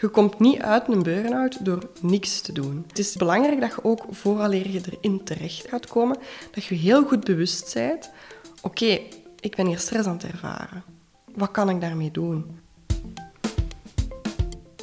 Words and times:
Je 0.00 0.08
komt 0.08 0.38
niet 0.38 0.60
uit 0.60 0.88
een 0.88 1.02
burn-out 1.02 1.64
door 1.64 1.90
niks 2.00 2.40
te 2.40 2.52
doen. 2.52 2.84
Het 2.88 2.98
is 2.98 3.16
belangrijk 3.16 3.60
dat 3.60 3.70
je 3.74 3.84
ook, 3.84 4.04
vooraleer 4.10 4.70
je 4.70 4.80
erin 4.90 5.24
terecht 5.24 5.68
gaat 5.68 5.86
komen, 5.86 6.16
dat 6.50 6.64
je 6.64 6.74
heel 6.74 7.04
goed 7.04 7.24
bewust 7.24 7.74
bent. 7.74 8.10
Oké, 8.62 8.98
ik 9.40 9.56
ben 9.56 9.66
hier 9.66 9.78
stress 9.78 10.08
aan 10.08 10.16
het 10.16 10.24
ervaren. 10.24 10.84
Wat 11.34 11.50
kan 11.50 11.70
ik 11.70 11.80
daarmee 11.80 12.10
doen? 12.10 12.60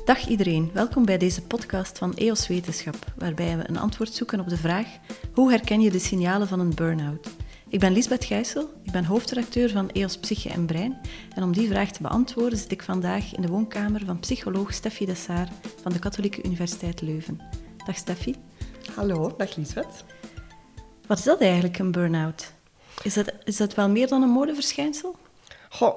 Dag 0.06 0.28
iedereen, 0.28 0.70
welkom 0.74 1.06
bij 1.06 1.18
deze 1.18 1.42
podcast 1.42 1.98
van 1.98 2.16
EOS 2.16 2.48
Wetenschap, 2.48 2.98
waarbij 3.18 3.58
we 3.58 3.70
een 3.70 3.80
antwoord 3.80 4.14
zoeken 4.14 4.40
op 4.40 4.50
de 4.50 4.58
vraag 4.58 4.88
hoe 5.34 5.52
herken 5.52 5.82
je 5.82 5.92
de 5.92 6.00
signalen 6.00 6.48
van 6.48 6.60
een 6.60 6.76
burn-out? 6.76 7.28
Ik 7.76 7.82
ben 7.82 7.94
Lisbeth 7.94 8.26
Gijssel, 8.26 8.74
ik 8.84 8.92
ben 8.92 9.06
hoofdredacteur 9.06 9.70
van 9.70 9.90
EOS 9.90 10.18
Psyche 10.18 10.50
en 10.50 10.66
Brein. 10.66 10.98
En 11.34 11.44
om 11.44 11.54
die 11.54 11.68
vraag 11.68 11.92
te 11.92 12.02
beantwoorden 12.02 12.58
zit 12.58 12.72
ik 12.72 12.84
vandaag 12.84 13.36
in 13.36 13.42
de 13.42 13.48
woonkamer 13.48 14.06
van 14.06 14.20
psycholoog 14.20 14.74
Steffi 14.74 15.06
Dessaar 15.06 15.50
van 15.82 15.92
de 15.92 16.00
Katholieke 16.00 16.44
Universiteit 16.44 17.02
Leuven. 17.02 17.42
Dag 17.86 17.98
Steffi. 17.98 18.36
Hallo, 18.96 19.34
dag 19.38 19.56
Lisbeth. 19.56 20.04
Wat 21.08 21.18
is 21.18 21.24
dat 21.24 21.42
eigenlijk, 21.42 21.80
een 21.80 21.92
burn-out? 21.92 22.54
Is 23.04 23.14
dat, 23.14 23.34
is 23.44 23.58
dat 23.58 23.76
wel 23.76 23.90
meer 23.90 24.08
dan 24.08 24.22
een 24.22 24.30
modeverschijnsel? 24.30 25.16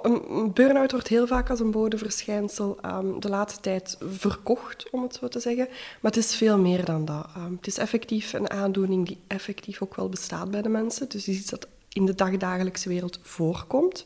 Een 0.02 0.52
burn-out 0.52 0.92
wordt 0.92 1.08
heel 1.08 1.26
vaak 1.26 1.50
als 1.50 1.60
een 1.60 1.70
modeverschijnsel 1.70 2.78
um, 2.84 3.20
de 3.20 3.28
laatste 3.28 3.60
tijd 3.60 3.96
verkocht, 4.00 4.90
om 4.90 5.02
het 5.02 5.14
zo 5.14 5.28
te 5.28 5.40
zeggen. 5.40 5.66
Maar 6.00 6.12
het 6.12 6.16
is 6.16 6.36
veel 6.36 6.58
meer 6.58 6.84
dan 6.84 7.04
dat. 7.04 7.26
Um, 7.36 7.56
het 7.56 7.66
is 7.66 7.78
effectief 7.78 8.32
een 8.32 8.50
aandoening 8.50 9.06
die 9.06 9.18
effectief 9.26 9.82
ook 9.82 9.96
wel 9.96 10.08
bestaat 10.08 10.50
bij 10.50 10.62
de 10.62 10.68
mensen. 10.68 11.08
Dus 11.08 11.28
iets 11.28 11.50
dat 11.50 11.66
in 11.92 12.06
de 12.06 12.14
dagdagelijkse 12.14 12.88
wereld 12.88 13.18
voorkomt. 13.22 14.04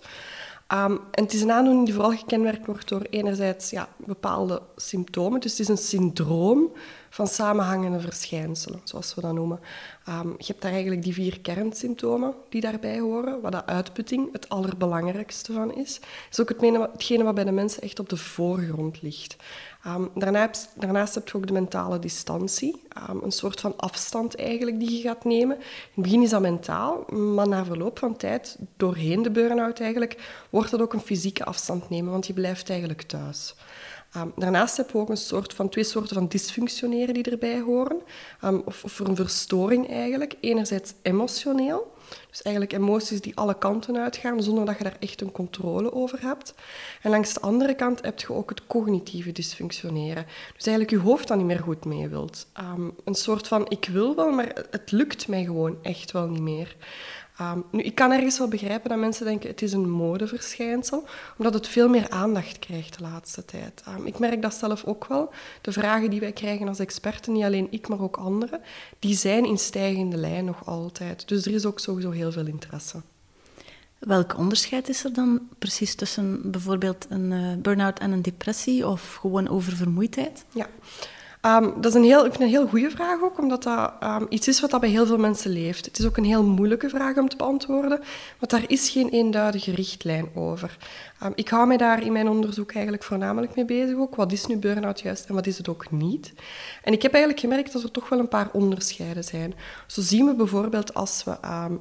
Um, 0.72 1.00
en 1.10 1.22
het 1.24 1.32
is 1.32 1.42
een 1.42 1.52
aandoening 1.52 1.84
die 1.84 1.94
vooral 1.94 2.16
gekenmerkt 2.16 2.66
wordt 2.66 2.88
door 2.88 3.02
enerzijds 3.10 3.70
ja, 3.70 3.88
bepaalde 3.96 4.62
symptomen. 4.76 5.40
Dus 5.40 5.50
het 5.50 5.60
is 5.60 5.68
een 5.68 5.78
syndroom 5.78 6.72
van 7.12 7.26
samenhangende 7.26 8.00
verschijnselen, 8.00 8.80
zoals 8.84 9.14
we 9.14 9.20
dat 9.20 9.32
noemen. 9.32 9.60
Um, 10.08 10.34
je 10.38 10.46
hebt 10.46 10.62
daar 10.62 10.72
eigenlijk 10.72 11.02
die 11.02 11.12
vier 11.12 11.40
kernsymptomen 11.40 12.34
die 12.48 12.60
daarbij 12.60 12.98
horen, 12.98 13.40
waar 13.40 13.50
de 13.50 13.66
uitputting 13.66 14.32
het 14.32 14.48
allerbelangrijkste 14.48 15.52
van 15.52 15.74
is. 15.74 16.00
Dat 16.00 16.08
is 16.30 16.40
ook 16.40 16.48
hetgene 16.92 17.24
wat 17.24 17.34
bij 17.34 17.44
de 17.44 17.52
mensen 17.52 17.82
echt 17.82 17.98
op 17.98 18.08
de 18.08 18.16
voorgrond 18.16 19.02
ligt. 19.02 19.36
Um, 19.86 20.10
daarnaast, 20.14 21.14
heb 21.14 21.28
je 21.28 21.36
ook 21.36 21.46
de 21.46 21.52
mentale 21.52 21.98
distantie, 21.98 22.82
um, 23.10 23.20
een 23.22 23.32
soort 23.32 23.60
van 23.60 23.76
afstand 23.76 24.36
eigenlijk 24.36 24.78
die 24.78 24.96
je 24.96 25.02
gaat 25.02 25.24
nemen. 25.24 25.56
In 25.56 25.62
het 25.94 26.04
begin 26.04 26.22
is 26.22 26.30
dat 26.30 26.40
mentaal, 26.40 27.04
maar 27.12 27.48
na 27.48 27.64
verloop 27.64 27.98
van 27.98 28.16
tijd, 28.16 28.58
doorheen 28.76 29.22
de 29.22 29.30
burn-out 29.30 29.80
eigenlijk, 29.80 30.44
wordt 30.50 30.70
dat 30.70 30.80
ook 30.80 30.92
een 30.92 31.00
fysieke 31.00 31.44
afstand 31.44 31.90
nemen, 31.90 32.12
want 32.12 32.26
je 32.26 32.32
blijft 32.32 32.70
eigenlijk 32.70 33.02
thuis. 33.02 33.54
Um, 34.16 34.32
daarnaast 34.36 34.76
hebben 34.76 34.94
we 34.94 35.00
ook 35.00 35.08
een 35.08 35.16
soort 35.16 35.54
van, 35.54 35.68
twee 35.68 35.84
soorten 35.84 36.14
van 36.14 36.28
dysfunctioneren 36.28 37.14
die 37.14 37.30
erbij 37.30 37.60
horen, 37.60 38.00
um, 38.44 38.62
of, 38.64 38.84
of 38.84 38.98
een 38.98 39.16
verstoring 39.16 39.90
eigenlijk. 39.90 40.34
Enerzijds 40.40 40.92
emotioneel, 41.02 41.92
dus 42.30 42.42
eigenlijk 42.42 42.74
emoties 42.74 43.20
die 43.20 43.36
alle 43.36 43.58
kanten 43.58 43.96
uitgaan, 43.96 44.42
zonder 44.42 44.64
dat 44.64 44.78
je 44.78 44.84
daar 44.84 44.96
echt 45.00 45.20
een 45.20 45.32
controle 45.32 45.92
over 45.92 46.18
hebt. 46.20 46.54
En 47.02 47.10
langs 47.10 47.34
de 47.34 47.40
andere 47.40 47.74
kant 47.74 48.02
heb 48.02 48.20
je 48.20 48.32
ook 48.32 48.50
het 48.50 48.66
cognitieve 48.66 49.32
dysfunctioneren. 49.32 50.26
Dus 50.56 50.66
eigenlijk 50.66 50.90
je 50.90 51.08
hoofd 51.10 51.28
dan 51.28 51.38
niet 51.38 51.46
meer 51.46 51.58
goed 51.58 51.84
mee 51.84 52.08
wilt. 52.08 52.46
Um, 52.60 52.94
een 53.04 53.14
soort 53.14 53.48
van, 53.48 53.66
ik 53.68 53.88
wil 53.92 54.14
wel, 54.14 54.30
maar 54.30 54.66
het 54.70 54.90
lukt 54.90 55.28
mij 55.28 55.44
gewoon 55.44 55.76
echt 55.82 56.12
wel 56.12 56.28
niet 56.28 56.40
meer. 56.40 56.76
Um, 57.50 57.64
nu, 57.70 57.82
ik 57.82 57.94
kan 57.94 58.12
ergens 58.12 58.38
wel 58.38 58.48
begrijpen 58.48 58.88
dat 58.90 58.98
mensen 58.98 59.26
denken 59.26 59.50
het 59.50 59.62
is 59.62 59.72
een 59.72 59.90
modeverschijnsel, 59.90 61.04
omdat 61.38 61.54
het 61.54 61.68
veel 61.68 61.88
meer 61.88 62.10
aandacht 62.10 62.58
krijgt 62.58 62.98
de 62.98 63.02
laatste 63.02 63.44
tijd. 63.44 63.82
Um, 63.88 64.06
ik 64.06 64.18
merk 64.18 64.42
dat 64.42 64.54
zelf 64.54 64.84
ook 64.84 65.06
wel. 65.06 65.30
De 65.60 65.72
vragen 65.72 66.10
die 66.10 66.20
wij 66.20 66.32
krijgen 66.32 66.68
als 66.68 66.78
experten, 66.78 67.32
niet 67.32 67.44
alleen 67.44 67.68
ik, 67.70 67.88
maar 67.88 68.00
ook 68.00 68.16
anderen, 68.16 68.60
die 68.98 69.16
zijn 69.16 69.44
in 69.44 69.58
stijgende 69.58 70.16
lijn 70.16 70.44
nog 70.44 70.66
altijd. 70.66 71.28
Dus 71.28 71.46
er 71.46 71.54
is 71.54 71.66
ook 71.66 71.80
sowieso 71.80 72.10
heel 72.10 72.32
veel 72.32 72.46
interesse. 72.46 73.02
Welk 73.98 74.38
onderscheid 74.38 74.88
is 74.88 75.04
er 75.04 75.12
dan 75.12 75.48
precies 75.58 75.94
tussen 75.94 76.50
bijvoorbeeld 76.50 77.06
een 77.08 77.30
uh, 77.30 77.54
burn-out 77.56 77.98
en 77.98 78.12
een 78.12 78.22
depressie 78.22 78.86
of 78.86 79.14
gewoon 79.14 79.48
oververmoeidheid? 79.48 80.44
Ja. 80.54 80.66
Um, 81.46 81.72
dat 81.80 81.84
is 81.84 81.94
een 81.94 82.04
heel, 82.04 82.24
ik 82.24 82.30
vind 82.30 82.42
een 82.42 82.56
heel 82.56 82.66
goede 82.66 82.90
vraag 82.90 83.22
ook, 83.22 83.38
omdat 83.38 83.62
dat 83.62 83.92
um, 84.02 84.26
iets 84.28 84.48
is 84.48 84.60
wat 84.60 84.70
dat 84.70 84.80
bij 84.80 84.88
heel 84.88 85.06
veel 85.06 85.18
mensen 85.18 85.50
leeft. 85.50 85.84
Het 85.84 85.98
is 85.98 86.06
ook 86.06 86.16
een 86.16 86.24
heel 86.24 86.44
moeilijke 86.44 86.88
vraag 86.88 87.16
om 87.16 87.28
te 87.28 87.36
beantwoorden, 87.36 88.00
want 88.38 88.50
daar 88.50 88.64
is 88.66 88.88
geen 88.88 89.08
eenduidige 89.08 89.74
richtlijn 89.74 90.28
over. 90.34 90.76
Um, 91.24 91.32
ik 91.34 91.48
hou 91.48 91.66
mij 91.66 91.76
daar 91.76 92.02
in 92.02 92.12
mijn 92.12 92.28
onderzoek 92.28 92.72
eigenlijk 92.72 93.04
voornamelijk 93.04 93.54
mee 93.54 93.64
bezig 93.64 93.96
ook. 93.96 94.14
Wat 94.14 94.32
is 94.32 94.46
nu 94.46 94.56
burn-out 94.56 95.00
juist 95.00 95.28
en 95.28 95.34
wat 95.34 95.46
is 95.46 95.58
het 95.58 95.68
ook 95.68 95.90
niet? 95.90 96.32
En 96.82 96.92
ik 96.92 97.02
heb 97.02 97.12
eigenlijk 97.12 97.42
gemerkt 97.42 97.72
dat 97.72 97.82
er 97.82 97.90
toch 97.90 98.08
wel 98.08 98.18
een 98.18 98.28
paar 98.28 98.48
onderscheiden 98.52 99.24
zijn. 99.24 99.54
Zo 99.86 100.00
zien 100.00 100.26
we 100.26 100.34
bijvoorbeeld 100.34 100.94
als 100.94 101.24
we 101.24 101.36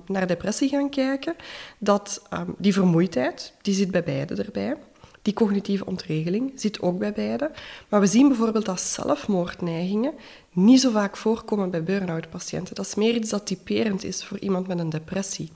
naar 0.06 0.28
depressie 0.28 0.70
gaan 0.70 0.90
kijken, 0.90 1.36
dat 1.78 2.22
die 2.58 2.74
vermoeidheid, 2.74 3.54
die 3.62 3.74
zit 3.74 3.92
bij 3.92 4.04
beide 4.04 4.44
erbij. 4.44 4.78
Die 5.22 5.34
cognitieve 5.34 5.86
ontregeling 5.86 6.52
zit 6.56 6.82
ook 6.82 7.00
bij 7.00 7.14
beide. 7.14 7.52
Maar 7.90 8.00
we 8.00 8.06
zien 8.06 8.28
bijvoorbeeld 8.28 8.66
dat 8.66 8.82
zelfmoordneigingen 8.82 10.14
niet 10.52 10.82
zo 10.82 10.92
vaak 10.92 11.18
voorkomen 11.18 11.70
bij 11.70 11.84
burn-out 11.84 12.30
patiënten. 12.30 12.76
Dat 12.76 12.86
is 12.86 12.96
meer 12.96 13.16
iets 13.16 13.30
dat 13.30 13.46
typerend 13.46 14.04
is 14.04 14.24
voor 14.24 14.40
iemand 14.40 14.68
met 14.68 14.80
een 14.80 14.90
depressie. 14.90 15.52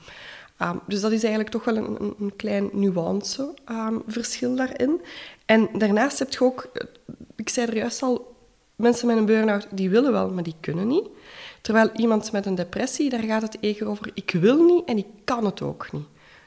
Um, 0.61 0.81
dus 0.87 1.01
dat 1.01 1.11
is 1.11 1.21
eigenlijk 1.21 1.51
toch 1.51 1.63
wel 1.63 1.75
een, 1.75 2.13
een, 2.19 2.35
klein 2.35 2.69
nuanceverschil 2.73 4.49
um, 4.49 4.55
daarin. 4.55 5.01
En 5.45 5.69
daarnaast 5.77 6.19
heb 6.19 6.31
je 6.31 6.43
ook, 6.43 6.71
ik 7.35 7.49
zei 7.49 7.67
er 7.67 7.75
juist 7.75 8.01
al, 8.01 8.35
mensen 8.75 9.07
met 9.07 9.17
een 9.17 9.25
burn-out 9.25 9.67
die 9.71 9.89
willen 9.89 10.11
wel, 10.11 10.29
maar 10.29 10.43
die 10.43 10.55
kunnen 10.59 10.87
niet. 10.87 11.07
Terwijl 11.61 11.89
iemand 11.95 12.31
met 12.31 12.45
een 12.45 12.55
depressie, 12.55 13.09
daar 13.09 13.23
gaat 13.23 13.41
het 13.41 13.57
eerder 13.59 13.87
over 13.87 14.11
ik 14.13 14.31
wil 14.31 14.63
niet 14.63 14.85
en 14.85 14.97
ik 14.97 15.07
kan 15.23 15.45
het 15.45 15.61
ook 15.61 15.91
niet. 15.91 16.05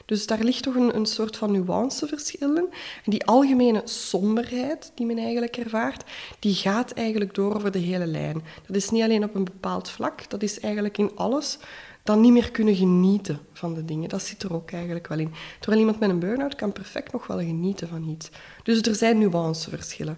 Dus 0.09 0.27
daar 0.27 0.43
ligt 0.43 0.63
toch 0.63 0.75
een, 0.75 0.95
een 0.95 1.05
soort 1.05 1.37
van 1.37 1.51
nuanceverschil 1.51 2.55
in. 2.55 2.67
En 3.05 3.11
die 3.11 3.25
algemene 3.25 3.81
somberheid 3.85 4.91
die 4.95 5.05
men 5.05 5.17
eigenlijk 5.17 5.57
ervaart, 5.57 6.03
die 6.39 6.55
gaat 6.55 6.91
eigenlijk 6.91 7.33
door 7.33 7.55
over 7.55 7.71
de 7.71 7.79
hele 7.79 8.07
lijn. 8.07 8.43
Dat 8.65 8.75
is 8.75 8.89
niet 8.89 9.03
alleen 9.03 9.23
op 9.23 9.35
een 9.35 9.43
bepaald 9.43 9.89
vlak, 9.89 10.29
dat 10.29 10.43
is 10.43 10.59
eigenlijk 10.59 10.97
in 10.97 11.11
alles 11.15 11.57
dan 12.03 12.21
niet 12.21 12.31
meer 12.31 12.51
kunnen 12.51 12.75
genieten 12.75 13.39
van 13.53 13.73
de 13.73 13.85
dingen. 13.85 14.09
Dat 14.09 14.21
zit 14.21 14.43
er 14.43 14.53
ook 14.53 14.71
eigenlijk 14.71 15.07
wel 15.07 15.19
in. 15.19 15.33
Terwijl 15.59 15.81
iemand 15.81 15.99
met 15.99 16.09
een 16.09 16.19
burn-out 16.19 16.55
kan 16.55 16.71
perfect 16.71 17.11
nog 17.11 17.27
wel 17.27 17.37
genieten 17.37 17.87
van 17.87 18.03
iets. 18.03 18.29
Dus 18.63 18.81
er 18.81 18.95
zijn 18.95 19.17
nuanceverschillen. 19.17 20.17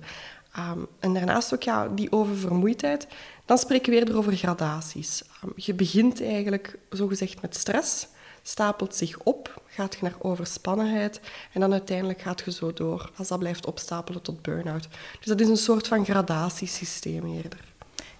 Um, 0.57 0.87
en 0.99 1.13
daarnaast 1.13 1.53
ook 1.53 1.63
ja, 1.63 1.87
die 1.87 2.11
oververmoeidheid. 2.11 3.07
Dan 3.45 3.57
spreken 3.57 3.93
we 3.93 4.05
weer 4.05 4.17
over 4.17 4.35
gradaties. 4.35 5.23
Um, 5.43 5.53
je 5.55 5.73
begint 5.73 6.21
eigenlijk 6.21 6.77
zogezegd 6.89 7.41
met 7.41 7.55
stress 7.55 8.07
stapelt 8.43 8.95
zich 8.95 9.19
op, 9.19 9.61
gaat 9.67 9.93
je 9.93 9.99
naar 10.01 10.15
overspannenheid 10.19 11.19
en 11.53 11.59
dan 11.59 11.71
uiteindelijk 11.71 12.21
gaat 12.21 12.41
je 12.45 12.51
zo 12.51 12.73
door, 12.73 13.11
als 13.15 13.27
dat 13.27 13.39
blijft 13.39 13.65
opstapelen 13.65 14.21
tot 14.21 14.41
burn-out. 14.41 14.87
Dus 15.17 15.27
dat 15.27 15.39
is 15.39 15.47
een 15.47 15.57
soort 15.57 15.87
van 15.87 16.05
gradatiesysteem 16.05 17.35
eerder. 17.35 17.69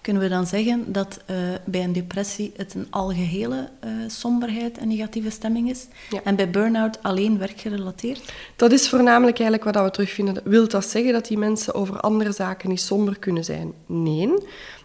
Kunnen 0.02 0.22
we 0.22 0.28
dan 0.28 0.46
zeggen 0.46 0.92
dat 0.92 1.20
uh, 1.30 1.36
bij 1.64 1.84
een 1.84 1.92
depressie 1.92 2.52
het 2.56 2.74
een 2.74 2.86
algehele 2.90 3.68
uh, 3.84 3.90
somberheid 4.06 4.78
en 4.78 4.88
negatieve 4.88 5.30
stemming 5.30 5.70
is? 5.70 5.86
Ja. 6.10 6.20
En 6.24 6.36
bij 6.36 6.50
burn-out 6.50 7.02
alleen 7.02 7.38
werkgerelateerd? 7.38 8.32
Dat 8.56 8.72
is 8.72 8.88
voornamelijk 8.88 9.38
eigenlijk 9.40 9.74
wat 9.74 9.84
we 9.84 9.90
terugvinden. 9.90 10.42
Wil 10.44 10.68
dat 10.68 10.86
zeggen 10.86 11.12
dat 11.12 11.26
die 11.26 11.38
mensen 11.38 11.74
over 11.74 12.00
andere 12.00 12.32
zaken 12.32 12.68
niet 12.68 12.80
somber 12.80 13.18
kunnen 13.18 13.44
zijn? 13.44 13.72
Nee. 13.86 14.34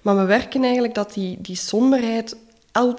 Maar 0.02 0.18
we 0.18 0.26
werken 0.26 0.64
eigenlijk 0.64 0.94
dat 0.94 1.14
die, 1.14 1.42
die 1.42 1.56
somberheid 1.56 2.36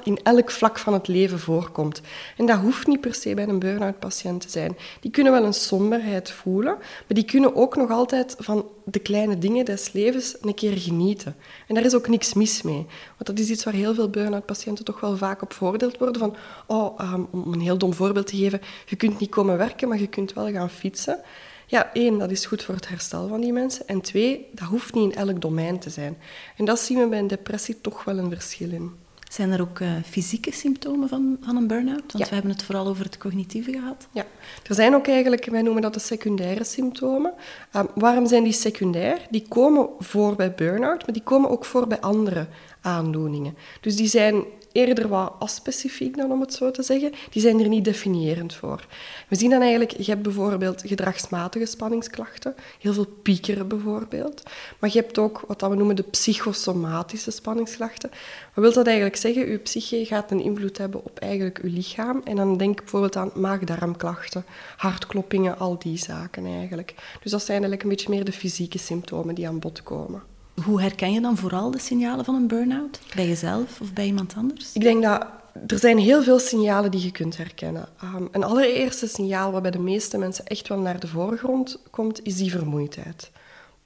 in 0.02 0.18
elk 0.22 0.50
vlak 0.50 0.78
van 0.78 0.92
het 0.92 1.08
leven 1.08 1.38
voorkomt. 1.38 2.00
En 2.36 2.46
dat 2.46 2.58
hoeft 2.58 2.86
niet 2.86 3.00
per 3.00 3.14
se 3.14 3.34
bij 3.34 3.48
een 3.48 3.58
burn-out 3.58 3.98
patiënt 3.98 4.40
te 4.40 4.50
zijn. 4.50 4.76
Die 5.00 5.10
kunnen 5.10 5.32
wel 5.32 5.44
een 5.44 5.54
somberheid 5.54 6.30
voelen, 6.30 6.76
maar 6.76 7.06
die 7.06 7.24
kunnen 7.24 7.56
ook 7.56 7.76
nog 7.76 7.90
altijd 7.90 8.36
van 8.38 8.66
de 8.84 8.98
kleine 8.98 9.38
dingen 9.38 9.64
des 9.64 9.92
levens 9.92 10.36
een 10.40 10.54
keer 10.54 10.78
genieten. 10.78 11.36
En 11.66 11.74
daar 11.74 11.84
is 11.84 11.94
ook 11.94 12.08
niks 12.08 12.34
mis 12.34 12.62
mee. 12.62 12.86
Want 13.06 13.26
dat 13.26 13.38
is 13.38 13.50
iets 13.50 13.64
waar 13.64 13.74
heel 13.74 13.94
veel 13.94 14.10
burn-out 14.10 14.46
patiënten 14.46 14.84
toch 14.84 15.00
wel 15.00 15.16
vaak 15.16 15.42
op 15.42 15.52
voordeeld 15.52 15.98
worden. 15.98 16.20
Van, 16.20 16.36
oh, 16.66 17.12
um, 17.14 17.28
om 17.30 17.52
een 17.52 17.60
heel 17.60 17.78
dom 17.78 17.94
voorbeeld 17.94 18.26
te 18.26 18.36
geven, 18.36 18.60
je 18.86 18.96
kunt 18.96 19.18
niet 19.18 19.30
komen 19.30 19.58
werken, 19.58 19.88
maar 19.88 20.00
je 20.00 20.06
kunt 20.06 20.32
wel 20.32 20.50
gaan 20.50 20.70
fietsen. 20.70 21.20
Ja, 21.66 21.92
één, 21.92 22.18
dat 22.18 22.30
is 22.30 22.46
goed 22.46 22.62
voor 22.62 22.74
het 22.74 22.88
herstel 22.88 23.28
van 23.28 23.40
die 23.40 23.52
mensen. 23.52 23.88
En 23.88 24.00
twee, 24.00 24.46
dat 24.52 24.68
hoeft 24.68 24.94
niet 24.94 25.12
in 25.12 25.18
elk 25.18 25.40
domein 25.40 25.78
te 25.78 25.90
zijn. 25.90 26.18
En 26.56 26.64
dat 26.64 26.80
zien 26.80 26.98
we 26.98 27.06
bij 27.06 27.18
een 27.18 27.26
depressie 27.26 27.80
toch 27.80 28.04
wel 28.04 28.18
een 28.18 28.30
verschil 28.30 28.70
in. 28.70 28.92
Zijn 29.28 29.52
er 29.52 29.60
ook 29.60 29.78
uh, 29.78 29.90
fysieke 30.04 30.52
symptomen 30.52 31.08
van, 31.08 31.36
van 31.40 31.56
een 31.56 31.66
burn-out? 31.66 32.12
Want 32.12 32.28
we 32.28 32.34
hebben 32.34 32.52
het 32.52 32.62
vooral 32.62 32.86
over 32.86 33.04
het 33.04 33.18
cognitieve 33.18 33.72
gehad. 33.72 34.08
Ja, 34.12 34.26
er 34.68 34.74
zijn 34.74 34.94
ook 34.94 35.06
eigenlijk, 35.06 35.44
wij 35.44 35.62
noemen 35.62 35.82
dat 35.82 35.94
de 35.94 36.00
secundaire 36.00 36.64
symptomen. 36.64 37.32
Um, 37.76 37.88
waarom 37.94 38.26
zijn 38.26 38.44
die 38.44 38.52
secundair? 38.52 39.26
Die 39.30 39.44
komen 39.48 39.88
voor 39.98 40.36
bij 40.36 40.54
burn-out, 40.54 41.06
maar 41.06 41.14
die 41.14 41.22
komen 41.22 41.50
ook 41.50 41.64
voor 41.64 41.86
bij 41.86 42.00
andere 42.00 42.46
aandoeningen. 42.80 43.56
Dus 43.80 43.96
die 43.96 44.08
zijn 44.08 44.44
eerder 44.72 45.08
wat 45.08 45.32
aspecifiek 45.38 46.16
dan, 46.16 46.32
om 46.32 46.40
het 46.40 46.54
zo 46.54 46.70
te 46.70 46.82
zeggen. 46.82 47.12
Die 47.30 47.42
zijn 47.42 47.60
er 47.60 47.68
niet 47.68 47.84
definiërend 47.84 48.54
voor. 48.54 48.86
We 49.28 49.36
zien 49.36 49.50
dan 49.50 49.60
eigenlijk, 49.60 49.90
je 49.90 50.10
hebt 50.10 50.22
bijvoorbeeld 50.22 50.82
gedragsmatige 50.86 51.66
spanningsklachten, 51.66 52.54
heel 52.78 52.92
veel 52.92 53.06
piekeren 53.22 53.68
bijvoorbeeld. 53.68 54.42
Maar 54.78 54.90
je 54.92 54.98
hebt 54.98 55.18
ook 55.18 55.44
wat 55.46 55.60
we 55.60 55.74
noemen 55.74 55.96
de 55.96 56.02
psychosomatische 56.02 57.30
spanningsklachten. 57.30 58.10
Wat 58.54 58.64
wil 58.64 58.72
dat 58.72 58.86
eigenlijk 58.86 59.16
zeggen? 59.16 59.46
Uw 59.46 59.60
psyche 59.60 60.04
gaat 60.04 60.30
een 60.30 60.40
invloed 60.40 60.78
hebben 60.78 61.04
op 61.04 61.18
eigenlijk 61.18 61.58
uw 61.58 61.70
lichaam. 61.72 62.20
En 62.24 62.36
dan 62.36 62.56
denk 62.56 62.78
bijvoorbeeld 62.78 63.16
aan 63.16 63.30
maag-darmklachten, 63.34 64.44
hartkloppingen, 64.76 65.58
al 65.58 65.78
die 65.78 65.98
zaken 65.98 66.46
eigenlijk. 66.46 66.94
Dus 67.22 67.30
dat 67.30 67.40
zijn 67.42 67.50
eigenlijk 67.50 67.82
een 67.82 67.88
beetje 67.88 68.10
meer 68.10 68.24
de 68.24 68.32
fysieke 68.32 68.78
symptomen 68.78 69.34
die 69.34 69.48
aan 69.48 69.58
bod 69.58 69.82
komen. 69.82 70.22
Hoe 70.64 70.80
herken 70.80 71.12
je 71.12 71.20
dan 71.20 71.36
vooral 71.36 71.70
de 71.70 71.78
signalen 71.78 72.24
van 72.24 72.34
een 72.34 72.46
burn-out? 72.46 73.00
Bij 73.14 73.28
jezelf 73.28 73.80
of 73.80 73.92
bij 73.92 74.06
iemand 74.06 74.34
anders? 74.36 74.72
Ik 74.72 74.82
denk 74.82 75.02
dat 75.02 75.26
er 75.66 75.78
zijn 75.78 75.98
heel 75.98 76.22
veel 76.22 76.38
signalen 76.38 76.90
die 76.90 77.02
je 77.02 77.10
kunt 77.10 77.36
herkennen. 77.36 77.88
Um, 78.04 78.28
een 78.32 78.44
allereerste 78.44 79.08
signaal 79.08 79.52
wat 79.52 79.62
bij 79.62 79.70
de 79.70 79.78
meeste 79.78 80.18
mensen 80.18 80.46
echt 80.46 80.68
wel 80.68 80.78
naar 80.78 81.00
de 81.00 81.06
voorgrond 81.06 81.80
komt, 81.90 82.24
is 82.24 82.36
die 82.36 82.50
vermoeidheid. 82.50 83.30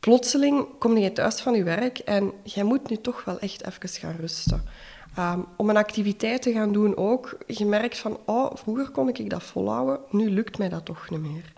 Plotseling 0.00 0.66
kom 0.78 0.96
je 0.98 1.12
thuis 1.12 1.40
van 1.40 1.54
je 1.54 1.62
werk 1.62 1.98
en 1.98 2.32
jij 2.42 2.64
moet 2.64 2.90
nu 2.90 2.96
toch 2.96 3.24
wel 3.24 3.38
echt 3.38 3.66
even 3.66 3.88
gaan 3.88 4.16
rusten. 4.20 4.62
Um, 5.18 5.44
om 5.56 5.70
een 5.70 5.76
activiteit 5.76 6.42
te 6.42 6.52
gaan 6.52 6.72
doen 6.72 6.96
ook, 6.96 7.38
je 7.46 7.64
merkt 7.64 7.98
van, 7.98 8.18
oh, 8.24 8.50
vroeger 8.54 8.90
kon 8.90 9.08
ik 9.08 9.30
dat 9.30 9.42
volhouden, 9.42 9.98
nu 10.10 10.30
lukt 10.30 10.58
mij 10.58 10.68
dat 10.68 10.84
toch 10.84 11.10
niet 11.10 11.20
meer. 11.20 11.52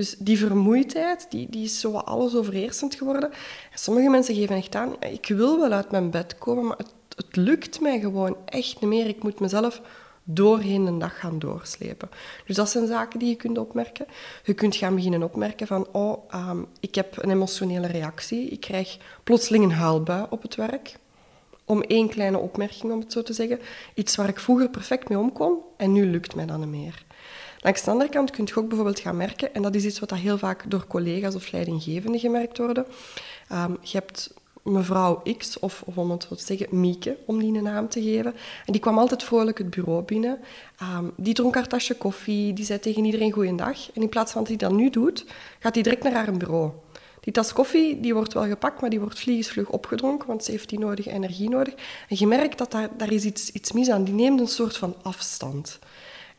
Dus 0.00 0.16
die 0.18 0.38
vermoeidheid, 0.38 1.26
die, 1.30 1.46
die 1.50 1.64
is 1.64 1.80
zo 1.80 1.92
alles 1.92 2.34
overheersend 2.34 2.94
geworden. 2.94 3.30
En 3.72 3.78
sommige 3.78 4.08
mensen 4.08 4.34
geven 4.34 4.56
echt 4.56 4.74
aan, 4.74 4.96
ik 5.00 5.26
wil 5.28 5.60
wel 5.60 5.72
uit 5.72 5.90
mijn 5.90 6.10
bed 6.10 6.38
komen, 6.38 6.66
maar 6.66 6.76
het, 6.76 6.92
het 7.16 7.36
lukt 7.36 7.80
mij 7.80 8.00
gewoon 8.00 8.36
echt 8.44 8.80
niet 8.80 8.90
meer. 8.90 9.06
Ik 9.06 9.22
moet 9.22 9.40
mezelf 9.40 9.80
doorheen 10.24 10.84
de 10.84 10.98
dag 10.98 11.18
gaan 11.18 11.38
doorslepen. 11.38 12.08
Dus 12.46 12.56
dat 12.56 12.70
zijn 12.70 12.86
zaken 12.86 13.18
die 13.18 13.28
je 13.28 13.34
kunt 13.34 13.58
opmerken. 13.58 14.06
Je 14.44 14.54
kunt 14.54 14.76
gaan 14.76 14.94
beginnen 14.94 15.22
opmerken 15.22 15.66
van, 15.66 15.88
oh, 15.92 16.34
um, 16.34 16.66
ik 16.80 16.94
heb 16.94 17.22
een 17.22 17.30
emotionele 17.30 17.86
reactie. 17.86 18.48
Ik 18.48 18.60
krijg 18.60 18.98
plotseling 19.24 19.64
een 19.64 19.72
huilbui 19.72 20.26
op 20.30 20.42
het 20.42 20.54
werk. 20.54 20.96
Om 21.64 21.82
één 21.82 22.08
kleine 22.08 22.38
opmerking, 22.38 22.92
om 22.92 23.00
het 23.00 23.12
zo 23.12 23.22
te 23.22 23.32
zeggen. 23.32 23.60
Iets 23.94 24.16
waar 24.16 24.28
ik 24.28 24.40
vroeger 24.40 24.70
perfect 24.70 25.08
mee 25.08 25.18
om 25.18 25.32
kon 25.32 25.58
en 25.76 25.92
nu 25.92 26.06
lukt 26.06 26.34
mij 26.34 26.46
dat 26.46 26.58
niet 26.58 26.68
meer. 26.68 27.04
Langs 27.60 27.84
de 27.84 27.90
andere 27.90 28.10
kant 28.10 28.30
kun 28.30 28.44
je 28.44 28.56
ook 28.56 28.68
bijvoorbeeld 28.68 29.00
gaan 29.00 29.16
merken, 29.16 29.54
en 29.54 29.62
dat 29.62 29.74
is 29.74 29.84
iets 29.84 29.98
wat 29.98 30.10
heel 30.10 30.38
vaak 30.38 30.70
door 30.70 30.86
collega's 30.86 31.34
of 31.34 31.52
leidinggevenden 31.52 32.20
gemerkt 32.20 32.58
worden. 32.58 32.86
Um, 33.52 33.78
je 33.80 33.96
hebt 33.96 34.34
mevrouw 34.62 35.22
X, 35.38 35.58
of, 35.58 35.82
of, 35.86 35.96
om 35.96 36.10
het 36.10 36.26
zo 36.28 36.34
te 36.34 36.44
zeggen, 36.44 36.80
Mieke, 36.80 37.16
om 37.26 37.38
die 37.38 37.56
een 37.56 37.62
naam 37.62 37.88
te 37.88 38.02
geven. 38.02 38.34
En 38.66 38.72
die 38.72 38.80
kwam 38.80 38.98
altijd 38.98 39.22
vrolijk 39.22 39.58
het 39.58 39.70
bureau 39.70 40.02
binnen. 40.02 40.38
Um, 40.82 41.12
die 41.16 41.34
dronk 41.34 41.54
haar 41.54 41.68
tasje 41.68 41.94
koffie, 41.94 42.52
die 42.52 42.64
zei 42.64 42.78
tegen 42.78 43.04
iedereen 43.04 43.32
goeiedag. 43.32 43.92
En 43.94 44.02
in 44.02 44.08
plaats 44.08 44.32
van 44.32 44.40
dat 44.40 44.48
hij 44.48 44.68
dat 44.68 44.78
nu 44.78 44.90
doet, 44.90 45.24
gaat 45.58 45.74
hij 45.74 45.82
direct 45.82 46.02
naar 46.02 46.12
haar 46.12 46.32
bureau. 46.32 46.70
Die 47.20 47.32
tas 47.32 47.52
koffie 47.52 48.00
die 48.00 48.14
wordt 48.14 48.32
wel 48.32 48.46
gepakt, 48.46 48.80
maar 48.80 48.90
die 48.90 49.00
wordt 49.00 49.18
vliegensvlug 49.18 49.68
opgedronken, 49.68 50.28
want 50.28 50.44
ze 50.44 50.50
heeft 50.50 50.68
die 50.68 50.78
nodige 50.78 51.10
energie 51.10 51.48
nodig. 51.48 51.74
En 52.08 52.16
je 52.18 52.26
merkt 52.26 52.58
dat 52.58 52.70
daar, 52.70 52.88
daar 52.96 53.12
is 53.12 53.24
iets, 53.24 53.50
iets 53.50 53.72
mis 53.72 53.90
aan. 53.90 54.04
Die 54.04 54.14
neemt 54.14 54.40
een 54.40 54.48
soort 54.48 54.76
van 54.76 54.94
afstand. 55.02 55.78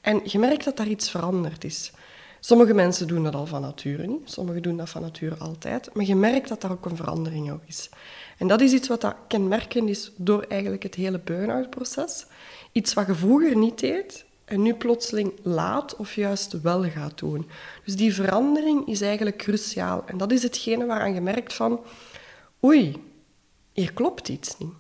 En 0.02 0.22
je 0.24 0.40
merkt 0.40 0.64
dat 0.64 0.78
daar 0.78 0.88
iets 0.88 1.10
veranderd 1.10 1.64
is. 1.64 1.92
Sommige 2.40 2.74
mensen 2.74 3.08
doen 3.08 3.24
dat 3.24 3.36
al 3.36 3.46
van 3.46 3.62
nature 3.62 4.08
niet, 4.08 4.32
sommigen 4.32 4.62
doen 4.62 4.78
dat 4.78 4.90
van 4.90 5.02
nature 5.02 5.36
altijd, 5.36 5.94
maar 5.94 6.06
je 6.06 6.16
merkt 6.16 6.48
dat 6.48 6.62
daar 6.62 6.72
ook 6.72 6.86
een 6.86 6.96
verandering 6.96 7.52
op 7.52 7.62
is. 7.66 7.90
En 8.38 8.48
dat 8.48 8.62
is 8.62 8.72
iets 8.72 8.88
wat 8.88 9.02
dat 9.02 9.16
kenmerkend 9.28 9.90
is 9.90 10.12
door 10.16 10.46
eigenlijk 10.48 10.84
het 10.84 10.96
hele 10.96 11.20
burn-out 11.20 11.70
proces. 11.70 12.26
Iets 12.72 12.94
wat 12.94 13.08
je 13.08 13.16
vroeger 13.16 13.56
niet 13.56 13.80
deed 13.80 14.26
en 14.46 14.62
nu 14.62 14.74
plotseling 14.74 15.34
laat 15.42 15.96
of 15.96 16.16
juist 16.16 16.62
wel 16.62 16.84
gaat 16.84 17.18
doen. 17.18 17.50
Dus 17.86 17.96
die 17.96 18.14
verandering 18.14 18.88
is 18.88 19.02
eigenlijk 19.02 19.38
cruciaal. 19.38 20.04
En 20.06 20.18
dat 20.18 20.32
is 20.32 20.44
hetgene 20.44 20.86
waaraan 20.86 21.14
je 21.14 21.22
merkt 21.22 21.54
van, 21.54 21.80
oei, 22.64 23.04
hier 23.74 23.94
klopt 23.94 24.30
iets 24.30 24.58
niet. 24.58 24.74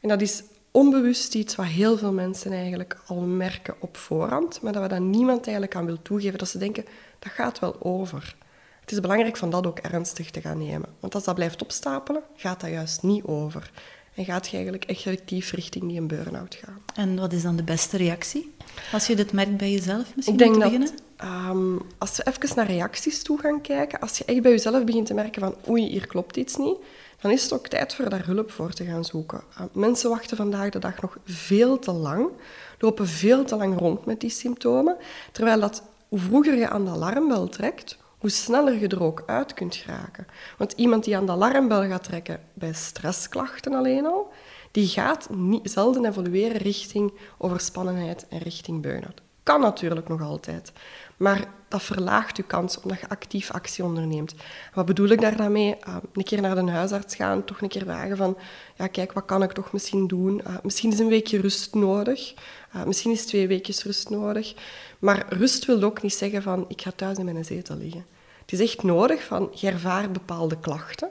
En 0.00 0.08
dat 0.08 0.20
is 0.20 0.42
onbewust 0.76 1.34
iets 1.34 1.54
wat 1.54 1.66
heel 1.66 1.98
veel 1.98 2.12
mensen 2.12 2.52
eigenlijk 2.52 2.98
al 3.06 3.20
merken 3.20 3.74
op 3.78 3.96
voorhand, 3.96 4.60
maar 4.62 4.72
dat 4.72 4.82
we 4.82 4.88
dan 4.88 5.10
niemand 5.10 5.44
eigenlijk 5.44 5.76
aan 5.76 5.86
wil 5.86 6.02
toegeven, 6.02 6.38
dat 6.38 6.48
ze 6.48 6.58
denken, 6.58 6.84
dat 7.18 7.32
gaat 7.32 7.58
wel 7.58 7.76
over. 7.82 8.36
Het 8.80 8.92
is 8.92 9.00
belangrijk 9.00 9.36
van 9.36 9.50
dat 9.50 9.66
ook 9.66 9.78
ernstig 9.78 10.30
te 10.30 10.40
gaan 10.40 10.58
nemen. 10.58 10.88
Want 11.00 11.14
als 11.14 11.24
dat 11.24 11.34
blijft 11.34 11.62
opstapelen, 11.62 12.22
gaat 12.36 12.60
dat 12.60 12.70
juist 12.70 13.02
niet 13.02 13.24
over. 13.24 13.70
En 14.14 14.24
gaat 14.24 14.46
je 14.46 14.52
eigenlijk 14.52 14.84
effectief 14.84 15.52
richting 15.52 15.88
die 15.88 16.00
een 16.00 16.06
burn-out 16.06 16.54
gaan. 16.54 16.78
En 16.94 17.16
wat 17.16 17.32
is 17.32 17.42
dan 17.42 17.56
de 17.56 17.62
beste 17.62 17.96
reactie? 17.96 18.54
Als 18.92 19.06
je 19.06 19.16
dit 19.16 19.32
merkt 19.32 19.56
bij 19.56 19.70
jezelf 19.70 20.16
misschien 20.16 20.38
Ik 20.38 20.58
denk 20.58 20.60
dat, 20.60 20.92
um, 21.50 21.80
als 21.98 22.16
we 22.16 22.26
even 22.26 22.56
naar 22.56 22.66
reacties 22.66 23.22
toe 23.22 23.38
gaan 23.38 23.60
kijken, 23.60 24.00
als 24.00 24.18
je 24.18 24.24
echt 24.24 24.42
bij 24.42 24.50
jezelf 24.50 24.84
begint 24.84 25.06
te 25.06 25.14
merken 25.14 25.40
van 25.40 25.54
oei, 25.68 25.88
hier 25.88 26.06
klopt 26.06 26.36
iets 26.36 26.56
niet, 26.56 26.76
dan 27.24 27.32
is 27.32 27.42
het 27.42 27.52
ook 27.52 27.66
tijd 27.66 27.94
voor 27.94 28.08
daar 28.08 28.26
hulp 28.26 28.50
voor 28.50 28.72
te 28.72 28.84
gaan 28.84 29.04
zoeken. 29.04 29.42
Uh, 29.50 29.64
mensen 29.72 30.10
wachten 30.10 30.36
vandaag 30.36 30.70
de 30.70 30.78
dag 30.78 31.00
nog 31.00 31.16
veel 31.24 31.78
te 31.78 31.92
lang, 31.92 32.28
lopen 32.78 33.06
veel 33.06 33.44
te 33.44 33.56
lang 33.56 33.78
rond 33.78 34.04
met 34.04 34.20
die 34.20 34.30
symptomen, 34.30 34.96
terwijl 35.32 35.60
dat, 35.60 35.82
hoe 36.08 36.18
vroeger 36.18 36.54
je 36.56 36.68
aan 36.68 36.84
de 36.84 36.90
alarmbel 36.90 37.48
trekt, 37.48 37.98
hoe 38.18 38.30
sneller 38.30 38.78
je 38.78 38.88
er 38.88 39.02
ook 39.02 39.22
uit 39.26 39.54
kunt 39.54 39.74
geraken. 39.74 40.26
Want 40.58 40.72
iemand 40.72 41.04
die 41.04 41.16
aan 41.16 41.26
de 41.26 41.32
alarmbel 41.32 41.82
gaat 41.88 42.04
trekken 42.04 42.40
bij 42.54 42.72
stressklachten 42.72 43.74
alleen 43.74 44.06
al, 44.06 44.32
die 44.70 44.86
gaat 44.86 45.30
niet, 45.30 45.70
zelden 45.70 46.04
evolueren 46.04 46.56
richting 46.56 47.12
overspannenheid 47.38 48.26
en 48.28 48.38
richting 48.38 48.82
burn-out. 48.82 49.20
Kan 49.42 49.60
natuurlijk 49.60 50.08
nog 50.08 50.22
altijd. 50.22 50.72
Maar 51.16 51.48
dat 51.74 51.82
verlaagt 51.82 52.36
je 52.36 52.42
kans 52.42 52.80
omdat 52.80 53.00
je 53.00 53.08
actief 53.08 53.50
actie 53.50 53.84
onderneemt. 53.84 54.34
Wat 54.74 54.86
bedoel 54.86 55.08
ik 55.08 55.20
daar 55.20 55.36
dan 55.36 55.52
mee? 55.52 55.76
Uh, 55.88 55.96
een 56.12 56.24
keer 56.24 56.40
naar 56.40 56.54
de 56.54 56.70
huisarts 56.70 57.14
gaan, 57.14 57.44
toch 57.44 57.60
een 57.60 57.68
keer 57.68 57.82
vragen 57.82 58.16
van... 58.16 58.36
Ja, 58.76 58.86
kijk, 58.86 59.12
wat 59.12 59.24
kan 59.24 59.42
ik 59.42 59.52
toch 59.52 59.72
misschien 59.72 60.06
doen? 60.06 60.40
Uh, 60.46 60.54
misschien 60.62 60.92
is 60.92 60.98
een 60.98 61.08
weekje 61.08 61.40
rust 61.40 61.74
nodig. 61.74 62.34
Uh, 62.76 62.84
misschien 62.84 63.12
is 63.12 63.26
twee 63.26 63.46
weekjes 63.46 63.84
rust 63.84 64.10
nodig. 64.10 64.54
Maar 64.98 65.26
rust 65.28 65.64
wil 65.64 65.82
ook 65.82 66.02
niet 66.02 66.14
zeggen 66.14 66.42
van... 66.42 66.64
Ik 66.68 66.82
ga 66.82 66.90
thuis 66.96 67.18
in 67.18 67.24
mijn 67.24 67.44
zetel 67.44 67.76
liggen. 67.76 68.06
Het 68.40 68.52
is 68.52 68.60
echt 68.60 68.82
nodig 68.82 69.24
van... 69.24 69.50
Je 69.54 69.70
ervaart 69.70 70.12
bepaalde 70.12 70.58
klachten. 70.60 71.10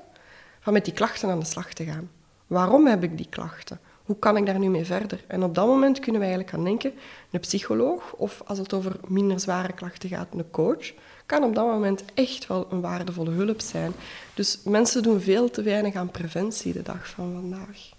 Van 0.60 0.74
met 0.74 0.86
die 0.86 0.94
klachten 0.94 1.30
aan 1.30 1.40
de 1.40 1.46
slag 1.46 1.74
te 1.74 1.84
gaan. 1.84 2.10
Waarom 2.48 2.88
heb 2.88 3.04
ik 3.04 3.18
die 3.18 3.30
klachten? 3.30 3.80
Hoe 4.04 4.20
kan 4.20 4.38
ik 4.38 4.46
daar 4.46 4.60
nu 4.60 4.70
mee 4.70 4.86
verder? 4.86 5.24
En 5.28 5.44
op 5.44 5.56
dat 5.56 5.68
moment 5.68 6.00
kunnen 6.00 6.22
we 6.22 6.28
eigenlijk 6.28 6.58
aan 6.58 6.64
denken, 6.64 6.94
een 7.32 7.40
psycholoog 7.40 8.14
of 8.14 8.42
als 8.46 8.58
het 8.58 8.74
over 8.74 8.96
minder 9.08 9.40
zware 9.40 9.74
klachten 9.74 10.10
gaat, 10.10 10.28
een 10.32 10.52
coach, 10.52 10.92
kan 11.26 11.44
op 11.44 11.56
dat 11.56 11.66
moment 11.66 12.04
echt 12.14 12.48
wel 12.48 12.68
een 12.72 12.82
waardevolle 12.82 13.32
hulp 13.32 13.62
zijn. 13.62 13.92
Dus 14.34 14.60
mensen 14.64 15.04
doen 15.04 15.20
veel 15.20 15.50
te 15.50 15.62
weinig 15.62 15.96
aan 15.96 16.12
preventie 16.12 16.74
de 16.74 16.82
dag 16.82 17.10
van 17.10 17.34
vandaag. 17.34 17.92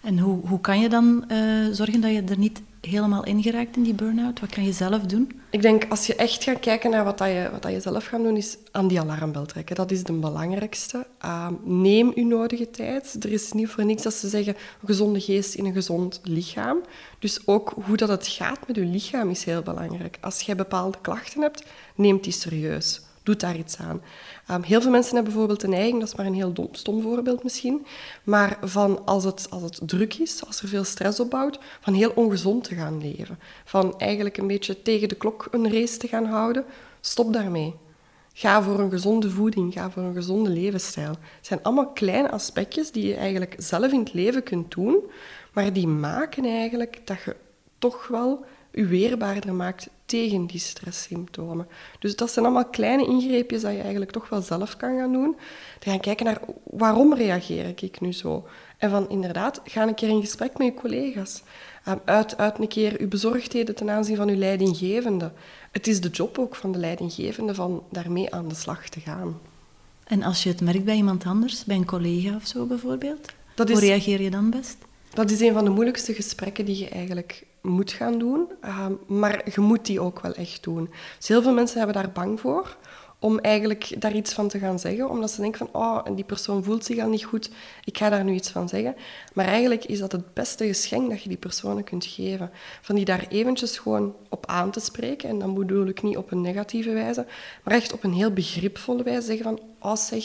En 0.00 0.18
hoe, 0.18 0.46
hoe 0.46 0.60
kan 0.60 0.80
je 0.80 0.88
dan 0.88 1.24
uh, 1.28 1.66
zorgen 1.72 2.00
dat 2.00 2.12
je 2.12 2.22
er 2.22 2.38
niet 2.38 2.62
helemaal 2.86 3.24
ingeraakt 3.24 3.76
in 3.76 3.82
die 3.82 3.94
burn-out? 3.94 4.40
Wat 4.40 4.50
kan 4.50 4.64
je 4.64 4.72
zelf 4.72 5.02
doen? 5.02 5.40
Ik 5.50 5.62
denk, 5.62 5.86
als 5.88 6.06
je 6.06 6.14
echt 6.14 6.44
gaat 6.44 6.58
kijken 6.58 6.90
naar 6.90 7.04
wat, 7.04 7.18
dat 7.18 7.28
je, 7.28 7.48
wat 7.52 7.62
dat 7.62 7.72
je 7.72 7.80
zelf 7.80 8.06
gaat 8.06 8.22
doen, 8.22 8.36
is 8.36 8.56
aan 8.70 8.88
die 8.88 9.00
alarmbel 9.00 9.46
trekken. 9.46 9.76
Dat 9.76 9.90
is 9.90 10.04
de 10.04 10.12
belangrijkste. 10.12 11.06
Uh, 11.24 11.48
neem 11.64 12.12
uw 12.14 12.26
nodige 12.26 12.70
tijd. 12.70 13.16
Er 13.24 13.32
is 13.32 13.52
niet 13.52 13.68
voor 13.68 13.84
niks 13.84 14.02
dat 14.02 14.14
ze 14.14 14.28
zeggen, 14.28 14.54
een 14.80 14.86
gezonde 14.86 15.20
geest 15.20 15.54
in 15.54 15.64
een 15.64 15.72
gezond 15.72 16.20
lichaam. 16.22 16.78
Dus 17.18 17.46
ook 17.46 17.72
hoe 17.84 17.96
dat 17.96 18.08
het 18.08 18.26
gaat 18.26 18.66
met 18.66 18.76
je 18.76 18.84
lichaam 18.84 19.30
is 19.30 19.44
heel 19.44 19.62
belangrijk. 19.62 20.18
Als 20.20 20.40
je 20.40 20.54
bepaalde 20.54 20.98
klachten 21.00 21.40
hebt, 21.42 21.64
neem 21.94 22.20
die 22.20 22.32
serieus 22.32 23.00
doet 23.26 23.40
daar 23.40 23.56
iets 23.56 23.78
aan. 23.78 24.02
Um, 24.50 24.62
heel 24.62 24.80
veel 24.80 24.90
mensen 24.90 25.14
hebben 25.14 25.32
bijvoorbeeld 25.32 25.60
de 25.60 25.68
neiging, 25.68 25.98
dat 25.98 26.08
is 26.08 26.14
maar 26.14 26.26
een 26.26 26.34
heel 26.34 26.52
dom, 26.52 26.68
stom 26.70 27.02
voorbeeld 27.02 27.42
misschien, 27.42 27.86
maar 28.24 28.58
van 28.62 29.06
als 29.06 29.24
het, 29.24 29.46
als 29.50 29.62
het 29.62 29.80
druk 29.84 30.14
is, 30.14 30.46
als 30.46 30.60
er 30.60 30.68
veel 30.68 30.84
stress 30.84 31.20
opbouwt, 31.20 31.58
van 31.80 31.94
heel 31.94 32.12
ongezond 32.14 32.64
te 32.64 32.74
gaan 32.74 33.00
leven. 33.00 33.38
Van 33.64 33.98
eigenlijk 33.98 34.36
een 34.36 34.46
beetje 34.46 34.82
tegen 34.82 35.08
de 35.08 35.14
klok 35.14 35.48
een 35.50 35.72
race 35.72 35.96
te 35.96 36.08
gaan 36.08 36.26
houden. 36.26 36.64
Stop 37.00 37.32
daarmee. 37.32 37.74
Ga 38.32 38.62
voor 38.62 38.78
een 38.78 38.90
gezonde 38.90 39.30
voeding, 39.30 39.72
ga 39.72 39.90
voor 39.90 40.02
een 40.02 40.14
gezonde 40.14 40.50
levensstijl. 40.50 41.10
Het 41.10 41.46
zijn 41.46 41.62
allemaal 41.62 41.88
kleine 41.88 42.30
aspectjes 42.30 42.90
die 42.90 43.06
je 43.06 43.14
eigenlijk 43.14 43.54
zelf 43.58 43.92
in 43.92 43.98
het 43.98 44.12
leven 44.12 44.42
kunt 44.42 44.70
doen, 44.70 44.96
maar 45.52 45.72
die 45.72 45.86
maken 45.86 46.44
eigenlijk 46.44 47.00
dat 47.04 47.22
je 47.24 47.36
toch 47.78 48.08
wel 48.08 48.44
je 48.76 48.86
weerbaarder 48.86 49.54
maakt 49.54 49.88
tegen 50.06 50.46
die 50.46 50.60
stresssymptomen. 50.60 51.68
Dus 51.98 52.16
dat 52.16 52.30
zijn 52.30 52.44
allemaal 52.44 52.66
kleine 52.66 53.06
ingreepjes 53.06 53.62
dat 53.62 53.72
je 53.72 53.80
eigenlijk 53.80 54.10
toch 54.10 54.28
wel 54.28 54.42
zelf 54.42 54.76
kan 54.76 54.96
gaan 54.98 55.12
doen. 55.12 55.36
Te 55.78 55.90
gaan 55.90 56.00
kijken 56.00 56.24
naar 56.24 56.40
waarom 56.64 57.14
reageer 57.14 57.74
ik 57.82 58.00
nu 58.00 58.12
zo? 58.12 58.46
En 58.78 58.90
van 58.90 59.08
inderdaad, 59.08 59.60
ga 59.64 59.82
een 59.82 59.94
keer 59.94 60.08
in 60.08 60.20
gesprek 60.20 60.58
met 60.58 60.66
je 60.66 60.74
collega's. 60.74 61.42
Um, 61.88 62.00
uit, 62.04 62.36
uit 62.36 62.58
een 62.58 62.68
keer 62.68 63.00
je 63.00 63.06
bezorgdheden 63.06 63.74
ten 63.74 63.90
aanzien 63.90 64.16
van 64.16 64.28
je 64.28 64.36
leidinggevende. 64.36 65.32
Het 65.72 65.86
is 65.86 66.00
de 66.00 66.08
job 66.08 66.38
ook 66.38 66.54
van 66.54 66.72
de 66.72 66.78
leidinggevende 66.78 67.54
van 67.54 67.82
daarmee 67.90 68.34
aan 68.34 68.48
de 68.48 68.54
slag 68.54 68.88
te 68.88 69.00
gaan. 69.00 69.40
En 70.04 70.22
als 70.22 70.42
je 70.42 70.48
het 70.48 70.60
merkt 70.60 70.84
bij 70.84 70.96
iemand 70.96 71.24
anders, 71.24 71.64
bij 71.64 71.76
een 71.76 71.86
collega 71.86 72.34
of 72.34 72.46
zo 72.46 72.66
bijvoorbeeld, 72.66 73.32
hoe 73.56 73.80
reageer 73.80 74.22
je 74.22 74.30
dan 74.30 74.50
best? 74.50 74.76
Dat 75.16 75.30
is 75.30 75.40
een 75.40 75.52
van 75.52 75.64
de 75.64 75.70
moeilijkste 75.70 76.14
gesprekken 76.14 76.64
die 76.64 76.78
je 76.78 76.88
eigenlijk 76.88 77.46
moet 77.62 77.92
gaan 77.92 78.18
doen. 78.18 78.48
Ehm, 78.60 78.92
maar 79.06 79.42
je 79.54 79.60
moet 79.60 79.86
die 79.86 80.00
ook 80.00 80.20
wel 80.20 80.34
echt 80.34 80.62
doen. 80.62 80.90
Dus 81.18 81.28
heel 81.28 81.42
veel 81.42 81.52
mensen 81.52 81.78
hebben 81.78 82.02
daar 82.02 82.12
bang 82.12 82.40
voor 82.40 82.76
om 83.18 83.38
eigenlijk 83.38 84.00
daar 84.00 84.14
iets 84.14 84.32
van 84.32 84.48
te 84.48 84.58
gaan 84.58 84.78
zeggen, 84.78 85.10
omdat 85.10 85.30
ze 85.30 85.40
denken 85.40 85.58
van, 85.58 85.82
oh, 85.82 86.04
die 86.14 86.24
persoon 86.24 86.64
voelt 86.64 86.84
zich 86.84 86.98
al 86.98 87.08
niet 87.08 87.24
goed, 87.24 87.50
ik 87.84 87.98
ga 87.98 88.08
daar 88.08 88.24
nu 88.24 88.32
iets 88.32 88.50
van 88.50 88.68
zeggen. 88.68 88.96
Maar 89.32 89.46
eigenlijk 89.46 89.84
is 89.84 89.98
dat 89.98 90.12
het 90.12 90.34
beste 90.34 90.66
geschenk 90.66 91.10
dat 91.10 91.22
je 91.22 91.28
die 91.28 91.38
personen 91.38 91.84
kunt 91.84 92.04
geven. 92.04 92.50
Van 92.80 92.94
die 92.94 93.04
daar 93.04 93.26
eventjes 93.28 93.78
gewoon 93.78 94.14
op 94.28 94.46
aan 94.46 94.70
te 94.70 94.80
spreken, 94.80 95.28
en 95.28 95.38
dan 95.38 95.54
bedoel 95.54 95.86
ik 95.86 96.02
niet 96.02 96.16
op 96.16 96.30
een 96.30 96.40
negatieve 96.40 96.92
wijze, 96.92 97.26
maar 97.62 97.74
echt 97.74 97.92
op 97.92 98.04
een 98.04 98.12
heel 98.12 98.32
begripvolle 98.32 99.02
wijze 99.02 99.26
zeggen 99.26 99.44
van, 99.44 99.60
oh 99.80 99.96
zeg, 99.96 100.24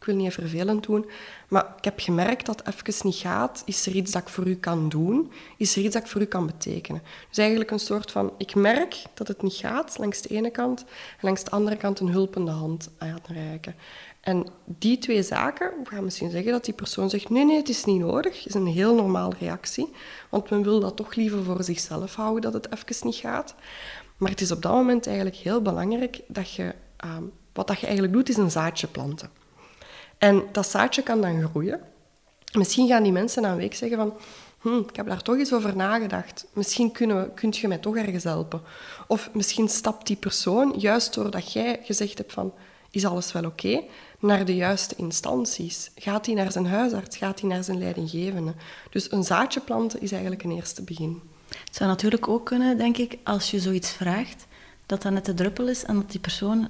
ik 0.00 0.06
wil 0.06 0.14
niet 0.14 0.32
vervelend 0.32 0.86
doen, 0.86 1.06
maar 1.48 1.74
ik 1.76 1.84
heb 1.84 2.00
gemerkt 2.00 2.46
dat 2.46 2.62
het 2.64 2.76
even 2.76 3.06
niet 3.06 3.16
gaat. 3.16 3.62
Is 3.66 3.86
er 3.86 3.92
iets 3.92 4.12
dat 4.12 4.22
ik 4.22 4.28
voor 4.28 4.46
u 4.46 4.54
kan 4.54 4.88
doen? 4.88 5.32
Is 5.56 5.76
er 5.76 5.82
iets 5.82 5.94
dat 5.94 6.02
ik 6.02 6.08
voor 6.08 6.20
u 6.20 6.24
kan 6.24 6.46
betekenen? 6.46 7.02
Dus 7.28 7.38
eigenlijk 7.38 7.70
een 7.70 7.78
soort 7.78 8.10
van, 8.10 8.32
ik 8.38 8.54
merk 8.54 9.02
dat 9.14 9.28
het 9.28 9.42
niet 9.42 9.54
gaat, 9.54 9.98
langs 9.98 10.22
de 10.22 10.28
ene 10.28 10.50
kant, 10.50 10.80
en 10.80 10.86
langs 11.20 11.44
de 11.44 11.50
andere 11.50 11.76
kant 11.76 12.00
een 12.00 12.08
hulpende 12.08 12.50
hand 12.50 12.90
aanreiken. 12.98 13.74
En 14.20 14.46
die 14.64 14.98
twee 14.98 15.22
zaken, 15.22 15.72
we 15.84 15.90
gaan 15.90 16.04
misschien 16.04 16.30
zeggen 16.30 16.52
dat 16.52 16.64
die 16.64 16.74
persoon 16.74 17.10
zegt, 17.10 17.28
nee, 17.28 17.44
nee, 17.44 17.56
het 17.56 17.68
is 17.68 17.84
niet 17.84 18.00
nodig, 18.00 18.46
is 18.46 18.54
een 18.54 18.66
heel 18.66 18.94
normale 18.94 19.34
reactie. 19.38 19.92
Want 20.28 20.50
men 20.50 20.62
wil 20.62 20.80
dat 20.80 20.96
toch 20.96 21.14
liever 21.14 21.44
voor 21.44 21.64
zichzelf 21.64 22.14
houden, 22.14 22.52
dat 22.52 22.52
het 22.52 22.72
even 22.72 23.06
niet 23.06 23.14
gaat. 23.14 23.54
Maar 24.16 24.30
het 24.30 24.40
is 24.40 24.50
op 24.50 24.62
dat 24.62 24.72
moment 24.72 25.06
eigenlijk 25.06 25.36
heel 25.36 25.62
belangrijk 25.62 26.20
dat 26.26 26.52
je, 26.52 26.74
ehm, 26.96 27.22
wat 27.52 27.66
dat 27.66 27.80
je 27.80 27.86
eigenlijk 27.86 28.14
doet, 28.14 28.28
is 28.28 28.36
een 28.36 28.50
zaadje 28.50 28.86
planten. 28.86 29.39
En 30.20 30.42
dat 30.52 30.70
zaadje 30.70 31.02
kan 31.02 31.20
dan 31.20 31.48
groeien. 31.48 31.80
Misschien 32.52 32.88
gaan 32.88 33.02
die 33.02 33.12
mensen 33.12 33.42
na 33.42 33.50
een 33.50 33.56
week 33.56 33.74
zeggen 33.74 33.98
van... 33.98 34.12
Hm, 34.60 34.78
ik 34.88 34.96
heb 34.96 35.06
daar 35.06 35.22
toch 35.22 35.36
eens 35.36 35.52
over 35.52 35.76
nagedacht. 35.76 36.46
Misschien 36.52 36.92
kunnen 36.92 37.34
kunt 37.34 37.56
je 37.56 37.68
mij 37.68 37.78
toch 37.78 37.96
ergens 37.96 38.24
helpen. 38.24 38.60
Of 39.06 39.30
misschien 39.32 39.68
stapt 39.68 40.06
die 40.06 40.16
persoon, 40.16 40.74
juist 40.76 41.14
doordat 41.14 41.52
jij 41.52 41.80
gezegd 41.82 42.18
hebt 42.18 42.32
van... 42.32 42.52
Is 42.90 43.04
alles 43.04 43.32
wel 43.32 43.44
oké? 43.44 43.82
naar 44.20 44.44
de 44.44 44.54
juiste 44.54 44.94
instanties. 44.96 45.90
Gaat 45.96 46.26
hij 46.26 46.34
naar 46.34 46.52
zijn 46.52 46.66
huisarts? 46.66 47.16
Gaat 47.16 47.40
hij 47.40 47.48
naar 47.48 47.64
zijn 47.64 47.78
leidinggevende? 47.78 48.54
Dus 48.90 49.12
een 49.12 49.24
zaadje 49.24 49.60
planten 49.60 50.00
is 50.00 50.12
eigenlijk 50.12 50.42
een 50.42 50.50
eerste 50.50 50.82
begin. 50.82 51.20
Het 51.48 51.76
zou 51.76 51.90
natuurlijk 51.90 52.28
ook 52.28 52.46
kunnen, 52.46 52.78
denk 52.78 52.96
ik, 52.96 53.18
als 53.24 53.50
je 53.50 53.60
zoiets 53.60 53.90
vraagt, 53.90 54.46
dat 54.86 55.02
dat 55.02 55.12
net 55.12 55.24
de 55.24 55.34
druppel 55.34 55.68
is 55.68 55.84
en 55.84 55.94
dat 55.94 56.10
die 56.10 56.20
persoon 56.20 56.68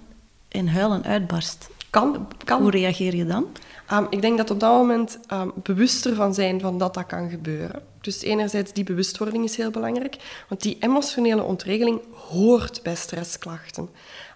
in 0.49 0.69
huilen 0.69 1.04
uitbarst. 1.04 1.69
Kan, 1.91 2.29
kan. 2.45 2.63
Hoe 2.63 2.71
reageer 2.71 3.17
je 3.17 3.27
dan? 3.27 3.47
Um, 3.93 4.07
ik 4.11 4.21
denk 4.21 4.37
dat 4.37 4.51
op 4.51 4.61
dat 4.61 4.73
moment 4.73 5.19
um, 5.33 5.53
bewuster 5.63 6.15
van 6.15 6.35
zijn 6.35 6.61
van 6.61 6.79
dat 6.79 6.95
dat 6.95 7.07
kan 7.07 7.31
gebeuren. 7.31 7.83
Dus 8.01 8.23
enerzijds 8.23 8.73
die 8.73 8.85
bewustwording 8.85 9.45
is 9.45 9.57
heel 9.57 9.71
belangrijk, 9.71 10.17
want 10.49 10.63
die 10.63 10.77
emotionele 10.81 11.43
ontregeling 11.43 12.01
hoort 12.29 12.83
bij 12.83 12.95
stressklachten. 12.95 13.89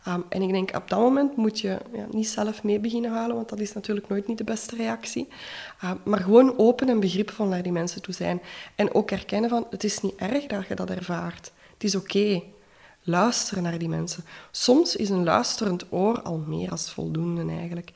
Um, 0.09 0.25
en 0.29 0.43
ik 0.43 0.51
denk 0.51 0.77
op 0.77 0.89
dat 0.89 0.99
moment 0.99 1.37
moet 1.37 1.61
je 1.61 1.79
ja, 1.93 2.07
niet 2.11 2.29
zelf 2.29 2.63
mee 2.63 2.79
beginnen 2.79 3.11
halen, 3.11 3.37
want 3.37 3.49
dat 3.49 3.61
is 3.61 3.73
natuurlijk 3.73 4.09
nooit 4.09 4.27
niet 4.27 4.39
de 4.39 4.45
beste 4.45 4.77
reactie. 4.77 5.29
maar 6.05 6.21
gewoon 6.21 6.59
open 6.59 6.89
en 6.89 7.01
begripvol 7.01 7.47
naar 7.47 7.63
die 7.63 7.73
mensen 7.73 8.03
toe 8.03 8.15
zijn. 8.15 8.41
En 8.75 8.95
ook 8.95 9.11
erkennen 9.11 9.51
van, 9.51 9.67
het 9.71 9.85
is 9.85 10.01
niet 10.01 10.15
erg 10.17 10.47
dat 10.47 10.67
je 10.69 10.75
dat 10.75 10.91
ervaart. 10.91 11.53
Het 11.75 11.85
is 11.85 11.95
oké 11.95 12.43
luisteren 13.05 13.63
naar 13.63 13.79
die 13.79 13.89
mensen. 13.89 14.25
Soms 14.51 14.97
is 14.97 15.11
een 15.11 15.25
luisterend 15.25 15.85
oor 15.91 16.23
al 16.23 16.43
meer 16.47 16.71
als 16.71 16.91
voldoende 16.91 17.53
eigenlijk. 17.53 17.93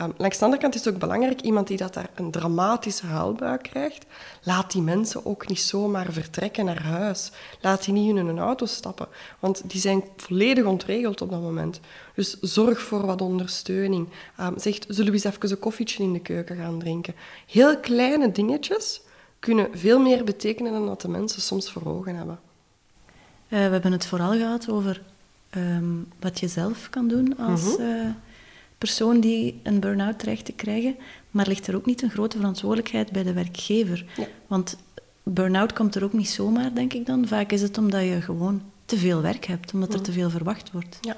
Um, 0.00 0.12
langs 0.16 0.38
de 0.38 0.44
andere 0.44 0.62
kant 0.62 0.74
is 0.74 0.84
het 0.84 0.94
ook 0.94 1.00
belangrijk, 1.00 1.40
iemand 1.40 1.66
die 1.66 1.76
dat 1.76 1.94
daar 1.94 2.10
een 2.14 2.30
dramatische 2.30 3.06
huilbuik 3.06 3.62
krijgt, 3.62 4.06
laat 4.42 4.72
die 4.72 4.82
mensen 4.82 5.26
ook 5.26 5.48
niet 5.48 5.60
zomaar 5.60 6.12
vertrekken 6.12 6.64
naar 6.64 6.82
huis. 6.82 7.32
Laat 7.60 7.84
die 7.84 7.94
niet 7.94 8.08
in 8.08 8.16
hun 8.26 8.38
auto 8.38 8.66
stappen, 8.66 9.08
want 9.38 9.62
die 9.70 9.80
zijn 9.80 10.04
volledig 10.16 10.64
ontregeld 10.64 11.20
op 11.20 11.30
dat 11.30 11.40
moment. 11.40 11.80
Dus 12.14 12.40
zorg 12.40 12.80
voor 12.80 13.06
wat 13.06 13.20
ondersteuning. 13.20 14.08
Um, 14.40 14.58
zegt, 14.58 14.84
zullen 14.88 15.12
we 15.12 15.18
eens 15.24 15.36
even 15.36 15.50
een 15.50 15.58
koffietje 15.58 16.02
in 16.02 16.12
de 16.12 16.20
keuken 16.20 16.56
gaan 16.56 16.78
drinken? 16.78 17.14
Heel 17.46 17.78
kleine 17.80 18.32
dingetjes 18.32 19.00
kunnen 19.38 19.68
veel 19.72 20.00
meer 20.00 20.24
betekenen 20.24 20.72
dan 20.72 20.86
dat 20.86 21.00
de 21.00 21.08
mensen 21.08 21.42
soms 21.42 21.70
voor 21.72 21.86
ogen 21.86 22.16
hebben. 22.16 22.40
Uh, 23.52 23.58
we 23.58 23.72
hebben 23.72 23.92
het 23.92 24.06
vooral 24.06 24.32
gehad 24.32 24.70
over 24.70 25.02
um, 25.56 26.08
wat 26.20 26.40
je 26.40 26.48
zelf 26.48 26.90
kan 26.90 27.08
doen 27.08 27.38
als 27.38 27.78
uh, 27.78 28.06
persoon 28.78 29.20
die 29.20 29.60
een 29.62 29.80
burn-out 29.80 30.18
dreigt 30.18 30.44
te 30.44 30.52
krijgen. 30.52 30.96
Maar 31.30 31.46
ligt 31.46 31.66
er 31.66 31.76
ook 31.76 31.86
niet 31.86 32.02
een 32.02 32.10
grote 32.10 32.36
verantwoordelijkheid 32.36 33.12
bij 33.12 33.22
de 33.22 33.32
werkgever? 33.32 34.04
Ja. 34.16 34.26
Want 34.46 34.76
burn-out 35.22 35.72
komt 35.72 35.94
er 35.94 36.04
ook 36.04 36.12
niet 36.12 36.28
zomaar, 36.28 36.74
denk 36.74 36.92
ik 36.92 37.06
dan. 37.06 37.26
Vaak 37.26 37.52
is 37.52 37.62
het 37.62 37.78
omdat 37.78 38.02
je 38.02 38.20
gewoon 38.20 38.62
te 38.84 38.96
veel 38.96 39.20
werk 39.20 39.46
hebt, 39.46 39.74
omdat 39.74 39.88
er 39.88 39.94
mhm. 39.94 40.04
te 40.04 40.12
veel 40.12 40.30
verwacht 40.30 40.70
wordt. 40.72 40.98
Ja. 41.00 41.16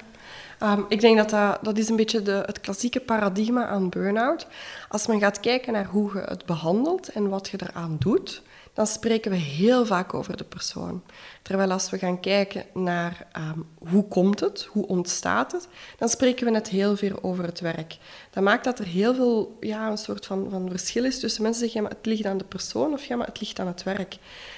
Um, 0.73 0.85
ik 0.89 1.01
denk 1.01 1.17
dat, 1.17 1.29
dat 1.29 1.59
dat 1.61 1.77
is 1.77 1.89
een 1.89 1.95
beetje 1.95 2.21
de, 2.21 2.43
het 2.45 2.59
klassieke 2.59 2.99
paradigma 2.99 3.67
aan 3.67 3.89
burn-out. 3.89 4.47
Als 4.89 5.07
men 5.07 5.19
gaat 5.19 5.39
kijken 5.39 5.73
naar 5.73 5.85
hoe 5.85 6.11
je 6.13 6.19
het 6.19 6.45
behandelt 6.45 7.09
en 7.09 7.29
wat 7.29 7.49
je 7.49 7.57
eraan 7.61 7.95
doet, 7.99 8.41
dan 8.75 8.87
spreken 8.87 9.31
we 9.31 9.37
heel 9.37 9.85
vaak 9.85 10.13
over 10.13 10.37
de 10.37 10.43
persoon. 10.43 11.03
Terwijl 11.41 11.71
als 11.71 11.89
we 11.89 11.97
gaan 11.97 12.19
kijken 12.19 12.65
naar 12.73 13.27
um, 13.37 13.65
hoe 13.89 14.07
komt 14.07 14.39
het, 14.39 14.67
hoe 14.71 14.87
ontstaat 14.87 15.51
het, 15.51 15.67
dan 15.97 16.09
spreken 16.09 16.45
we 16.45 16.51
net 16.51 16.67
heel 16.67 16.97
veel 16.97 17.23
over 17.23 17.43
het 17.43 17.59
werk. 17.59 17.97
Dat 18.31 18.43
maakt 18.43 18.63
dat 18.63 18.79
er 18.79 18.85
heel 18.85 19.15
veel, 19.15 19.57
ja, 19.59 19.89
een 19.89 19.97
soort 19.97 20.25
van, 20.25 20.47
van 20.49 20.69
verschil 20.69 21.05
is 21.05 21.19
tussen 21.19 21.43
mensen 21.43 21.61
zeggen, 21.61 21.81
ja, 21.81 21.87
maar 21.87 21.97
het 21.97 22.05
ligt 22.05 22.25
aan 22.25 22.37
de 22.37 22.43
persoon 22.43 22.93
of 22.93 23.05
ja, 23.05 23.15
maar 23.15 23.27
het 23.27 23.39
ligt 23.39 23.59
aan 23.59 23.67
het 23.67 23.83
werk. 23.83 24.17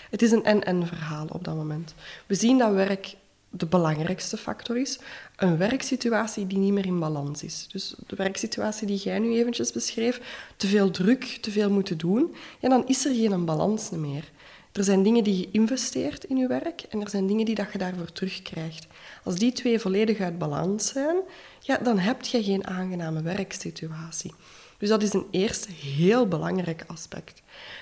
Het 0.10 0.22
is 0.22 0.32
een 0.32 0.44
en-en 0.44 0.88
verhaal 0.88 1.28
op 1.32 1.44
dat 1.44 1.56
moment. 1.56 1.94
We 2.26 2.36
zien 2.36 2.58
dat 2.58 2.74
werk 2.74 3.16
de 3.50 3.66
belangrijkste 3.66 4.38
factor 4.38 4.78
is. 4.78 5.00
Een 5.36 5.58
werksituatie 5.58 6.48
die 6.48 6.58
niet 6.58 6.74
meer 6.74 6.86
in 6.86 7.00
balans 7.00 7.44
is. 7.44 7.68
Dus 7.72 7.96
de 8.08 8.16
werksituatie 8.16 8.88
die 8.88 8.98
jij 8.98 9.20
nu 9.20 9.34
eventjes 9.34 9.72
beschreef, 9.72 10.22
te 10.58 10.68
veel 10.68 10.92
druk, 10.92 11.24
te 11.24 11.52
veel 11.52 11.70
moeten 11.70 11.98
doen, 11.98 12.36
ja, 12.60 12.70
dan 12.70 12.88
is 12.88 13.06
er 13.06 13.16
geen 13.16 13.46
balans 13.46 13.90
meer. 13.90 14.32
Er 14.72 14.84
zijn 14.84 15.04
dingen 15.04 15.24
die 15.24 15.38
je 15.38 15.50
investeert 15.52 16.24
in 16.24 16.38
je 16.38 16.48
werk 16.48 16.82
en 16.82 17.02
er 17.02 17.10
zijn 17.10 17.28
dingen 17.28 17.46
die 17.46 17.56
dat 17.56 17.72
je 17.72 17.78
daarvoor 17.78 18.12
terugkrijgt. 18.12 18.88
Als 19.24 19.36
die 19.36 19.52
twee 19.52 19.80
volledig 19.80 20.20
uit 20.20 20.38
balans 20.38 20.88
zijn, 20.88 21.16
ja, 21.60 21.78
dan 21.78 22.00
heb 22.00 22.26
je 22.26 22.44
geen 22.44 22.68
aangename 22.68 23.22
werksituatie. 23.22 24.34
Dus 24.78 24.90
dat 24.90 25.04
is 25.04 25.14
een 25.14 25.28
eerste 25.32 25.72
heel 25.72 26.28
belangrijk 26.28 26.84
aspect. 26.88 27.42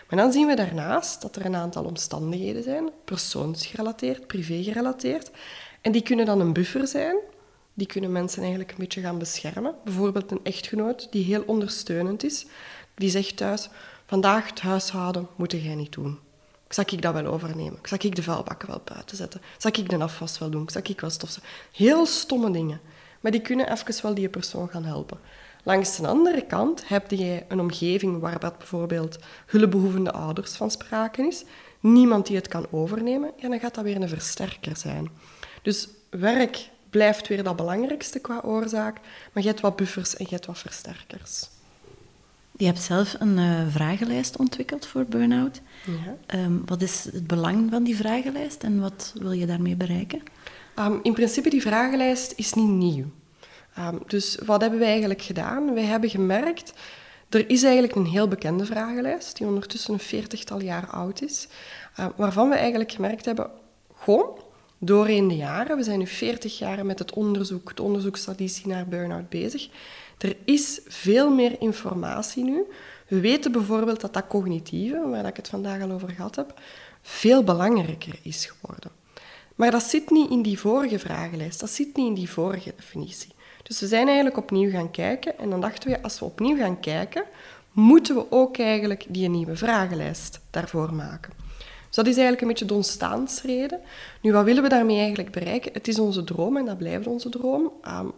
Maar 0.10 0.20
dan 0.20 0.32
zien 0.32 0.48
we 0.48 0.56
daarnaast 0.56 1.22
dat 1.22 1.36
er 1.36 1.46
een 1.46 1.56
aantal 1.56 1.84
omstandigheden 1.84 2.64
zijn, 2.64 2.90
persoonsgerelateerd, 3.06 4.28
privégerelateerd, 4.28 5.32
en 5.82 5.92
die 5.92 6.02
kunnen 6.02 6.26
dan 6.26 6.40
een 6.40 6.54
buffer 6.54 6.88
zijn. 6.88 7.16
Die 7.74 7.88
kunnen 7.88 8.12
mensen 8.12 8.40
eigenlijk 8.40 8.72
een 8.72 8.78
beetje 8.78 9.02
gaan 9.02 9.18
beschermen. 9.18 9.76
Bijvoorbeeld 9.84 10.32
een 10.32 10.40
echtgenoot 10.44 11.08
die 11.12 11.24
heel 11.24 11.44
ondersteunend 11.46 12.24
is, 12.24 12.46
die 12.96 13.10
zegt 13.10 13.38
thuis, 13.38 13.70
vandaag 14.06 14.50
het 14.50 14.62
huishouden 14.62 15.28
moet 15.36 15.52
jij 15.52 15.76
niet 15.76 15.94
doen. 15.94 16.20
Zal 16.70 16.84
ik 16.88 17.02
dat 17.02 17.14
wel 17.14 17.26
overnemen? 17.26 17.80
Zal 17.84 17.98
ik 18.02 18.16
de 18.16 18.24
vuilbakken 18.24 18.68
wel 18.68 18.82
buiten 18.84 19.18
zetten? 19.18 19.42
Zal 19.58 19.72
ik 19.74 19.90
de 19.90 19.98
afwas 19.98 20.40
wel 20.40 20.50
doen? 20.50 20.70
Zal 20.70 20.82
ik 20.84 21.02
wel 21.02 21.10
stofzen? 21.10 21.42
Heel 21.72 22.06
stomme 22.06 22.52
dingen. 22.52 22.82
Maar 23.20 23.32
die 23.32 23.42
kunnen 23.42 23.72
even 23.72 24.02
wel 24.02 24.14
die 24.14 24.30
persoon 24.30 24.70
gaan 24.70 24.86
helpen. 24.86 25.20
Langs 25.66 25.98
de 25.98 26.08
andere 26.08 26.46
kant 26.46 26.88
heb 26.88 27.12
je 27.12 27.44
een 27.48 27.60
omgeving 27.60 28.20
waar 28.20 28.40
bijvoorbeeld 28.40 29.18
hulpbehoevende 29.46 30.12
ouders 30.12 30.52
van 30.52 30.72
sprake 30.72 31.28
is, 31.28 31.44
niemand 31.80 32.28
die 32.28 32.36
het 32.36 32.48
kan 32.48 32.66
overnemen, 32.72 33.32
ja, 33.38 33.50
dan 33.50 33.60
gaat 33.60 33.76
dat 33.76 33.84
weer 33.84 34.02
een 34.02 34.10
versterker 34.10 34.78
zijn. 34.78 35.10
Dus 35.62 35.88
werk 36.10 36.70
blijft 36.90 37.28
weer 37.28 37.44
dat 37.44 37.56
belangrijkste 37.56 38.20
qua 38.20 38.42
oorzaak, 38.44 38.98
maar 39.34 39.44
je 39.44 39.50
hebt 39.50 39.62
wat 39.62 39.76
buffers 39.76 40.16
en 40.16 40.26
je 40.30 40.34
hebt 40.34 40.46
wat 40.46 40.58
versterkers. 40.58 41.50
Je 42.58 42.66
hebt 42.66 42.82
zelf 42.82 43.16
een 43.20 43.38
uh, 43.38 43.62
vragenlijst 43.70 44.38
ontwikkeld 44.38 44.86
voor 44.86 45.06
burn-out. 45.06 45.62
Ja. 45.86 46.40
Um, 46.40 46.62
wat 46.66 46.82
is 46.82 47.04
het 47.04 47.28
belang 47.28 47.72
van 47.72 47.84
die 47.84 47.96
vragenlijst 47.96 48.64
en 48.64 48.80
wat 48.80 49.14
wil 49.20 49.32
je 49.32 49.46
daarmee 49.46 49.76
bereiken? 49.76 50.22
Um, 50.80 51.00
in 51.04 51.14
principe, 51.14 51.50
die 51.50 51.62
vragenlijst 51.62 52.34
is 52.36 52.54
niet 52.54 52.68
nieuw. 52.68 53.06
Um, 53.80 54.02
dus 54.08 54.38
wat 54.46 54.62
hebben 54.62 54.80
wij 54.80 54.90
eigenlijk 54.90 55.22
gedaan? 55.22 55.74
Wij 55.74 55.84
hebben 55.84 56.10
gemerkt, 56.10 56.74
er 57.30 57.50
is 57.50 57.64
eigenlijk 57.64 57.96
een 57.96 58.06
heel 58.06 58.28
bekende 58.28 58.66
vragenlijst, 58.66 59.38
die 59.38 59.48
ondertussen 59.48 59.94
een 59.94 60.00
veertigtal 60.00 60.62
jaar 60.62 60.88
oud 60.88 61.22
is, 61.22 61.48
uh, 62.00 62.06
waarvan 62.16 62.50
we 62.50 62.56
eigenlijk 62.56 62.92
gemerkt 62.92 63.26
hebben, 63.26 63.50
gewoon, 63.96 64.40
doorheen 64.78 65.28
de 65.28 65.36
jaren, 65.36 65.78
we 65.78 65.84
zijn 65.84 66.00
nu 66.00 66.08
40 66.08 66.58
jaar 66.58 66.86
met 66.86 67.00
het 67.00 67.14
onderzoek, 67.14 67.76
de 67.76 67.84
onderzoekstraditie 67.84 68.68
naar 68.68 68.88
burn-out 68.88 69.30
bezig, 69.30 69.70
er 70.18 70.38
is 70.46 70.82
veel 70.88 71.30
meer 71.30 71.62
informatie 71.62 72.44
nu. 72.44 72.64
We 73.08 73.20
weten 73.20 73.52
bijvoorbeeld 73.52 74.02
dat 74.02 74.14
dat 74.14 74.28
cognitieve, 74.28 75.08
waar 75.10 75.26
ik 75.26 75.36
het 75.36 75.48
vandaag 75.48 75.82
al 75.82 75.92
over 75.92 76.10
gehad 76.10 76.36
heb, 76.36 76.60
veel 77.02 77.44
belangrijker 77.44 78.20
is 78.22 78.46
geworden. 78.46 78.92
Maar 79.56 79.72
dat 79.72 79.84
zit 79.84 80.10
niet 80.10 80.30
in 80.30 80.42
die 80.42 80.60
vorige 80.60 81.00
vragenlijst, 81.00 81.60
dat 81.60 81.70
zit 81.70 81.96
niet 81.96 82.08
in 82.08 82.14
die 82.14 82.30
vorige 82.30 82.74
definitie. 82.76 83.35
Dus 83.68 83.80
we 83.80 83.88
zijn 83.88 84.06
eigenlijk 84.06 84.38
opnieuw 84.38 84.70
gaan 84.70 84.92
kijken 84.92 85.40
en 85.40 85.50
dan 85.50 85.62
dachten 85.62 85.90
we, 85.90 86.02
als 86.02 86.20
we 86.20 86.26
opnieuw 86.26 86.58
gaan 86.58 86.80
kijken, 86.80 87.24
moeten 87.72 88.16
we 88.16 88.26
ook 88.30 88.58
eigenlijk 88.58 89.06
die 89.08 89.30
nieuwe 89.30 89.56
vragenlijst 89.56 90.40
daarvoor 90.50 90.94
maken. 90.94 91.34
Dus 91.86 91.96
dat 91.96 92.06
is 92.06 92.20
eigenlijk 92.20 92.42
een 92.42 92.48
beetje 92.48 92.66
de 92.66 92.74
ontstaansreden. 92.74 93.80
Nu, 94.22 94.32
wat 94.32 94.44
willen 94.44 94.64
we 94.64 94.70
daarmee 94.70 94.98
eigenlijk 94.98 95.32
bereiken? 95.32 95.74
Het 95.74 95.88
is 95.88 96.00
onze 96.00 96.24
droom 96.24 96.58
en 96.58 96.66
dat 96.66 96.78
blijft 96.78 97.08
onze 97.08 97.30
droom. 97.30 97.72
Um, 97.88 98.14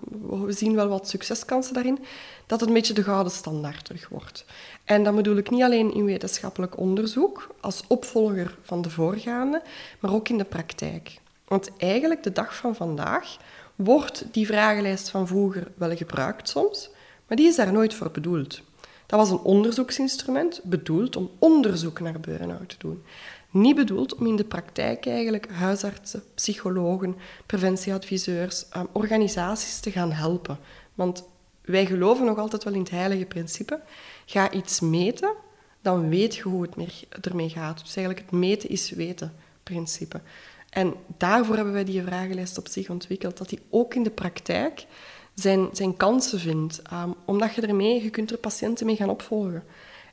we 0.45 0.51
zien 0.51 0.75
wel 0.75 0.87
wat 0.87 1.09
succeskansen 1.09 1.73
daarin, 1.73 1.99
dat 2.45 2.59
het 2.59 2.69
een 2.69 2.75
beetje 2.75 2.93
de 2.93 3.03
gouden 3.03 3.31
standaard 3.31 3.85
terug 3.85 4.09
wordt. 4.09 4.45
En 4.83 5.03
dat 5.03 5.15
bedoel 5.15 5.37
ik 5.37 5.49
niet 5.49 5.63
alleen 5.63 5.93
in 5.93 6.05
wetenschappelijk 6.05 6.77
onderzoek, 6.77 7.55
als 7.61 7.83
opvolger 7.87 8.57
van 8.61 8.81
de 8.81 8.89
voorgaande, 8.89 9.61
maar 9.99 10.13
ook 10.13 10.29
in 10.29 10.37
de 10.37 10.43
praktijk. 10.43 11.19
Want 11.47 11.69
eigenlijk, 11.77 12.23
de 12.23 12.31
dag 12.31 12.55
van 12.55 12.75
vandaag, 12.75 13.37
wordt 13.77 14.25
die 14.31 14.45
vragenlijst 14.45 15.09
van 15.09 15.27
vroeger 15.27 15.71
wel 15.75 15.95
gebruikt 15.95 16.49
soms, 16.49 16.89
maar 17.27 17.37
die 17.37 17.47
is 17.47 17.55
daar 17.55 17.71
nooit 17.71 17.93
voor 17.93 18.11
bedoeld. 18.11 18.61
Dat 19.05 19.19
was 19.19 19.29
een 19.29 19.39
onderzoeksinstrument, 19.39 20.61
bedoeld 20.63 21.15
om 21.15 21.29
onderzoek 21.39 21.99
naar 21.99 22.19
burn-out 22.19 22.69
te 22.69 22.75
doen. 22.77 23.03
Niet 23.51 23.75
bedoeld 23.75 24.15
om 24.15 24.27
in 24.27 24.35
de 24.35 24.43
praktijk 24.43 25.05
eigenlijk 25.05 25.51
huisartsen, 25.51 26.23
psychologen, 26.35 27.15
preventieadviseurs, 27.45 28.69
ehm, 28.69 28.85
organisaties 28.91 29.79
te 29.79 29.91
gaan 29.91 30.11
helpen. 30.11 30.57
Want 30.95 31.23
wij 31.61 31.85
geloven 31.85 32.25
nog 32.25 32.37
altijd 32.37 32.63
wel 32.63 32.73
in 32.73 32.79
het 32.79 32.89
heilige 32.89 33.25
principe. 33.25 33.81
Ga 34.25 34.51
iets 34.51 34.79
meten, 34.79 35.33
dan 35.81 36.09
weet 36.09 36.35
je 36.35 36.41
hoe 36.41 36.67
het 37.09 37.25
ermee 37.25 37.49
gaat. 37.49 37.79
Dus 37.79 37.95
eigenlijk 37.95 38.25
het 38.25 38.39
meten 38.39 38.69
is 38.69 38.89
weten 38.89 39.33
principe. 39.63 40.21
En 40.69 40.93
daarvoor 41.17 41.55
hebben 41.55 41.73
wij 41.73 41.83
die 41.83 42.03
vragenlijst 42.03 42.57
op 42.57 42.67
zich 42.67 42.89
ontwikkeld, 42.89 43.37
dat 43.37 43.49
die 43.49 43.59
ook 43.69 43.93
in 43.93 44.03
de 44.03 44.09
praktijk 44.09 44.85
zijn, 45.33 45.69
zijn 45.71 45.97
kansen 45.97 46.39
vindt. 46.39 46.81
Um, 46.93 47.15
omdat 47.25 47.55
je 47.55 47.61
ermee, 47.61 48.03
je 48.03 48.09
kunt 48.09 48.31
er 48.31 48.37
patiënten 48.37 48.85
mee 48.85 48.95
gaan 48.95 49.09
opvolgen. 49.09 49.63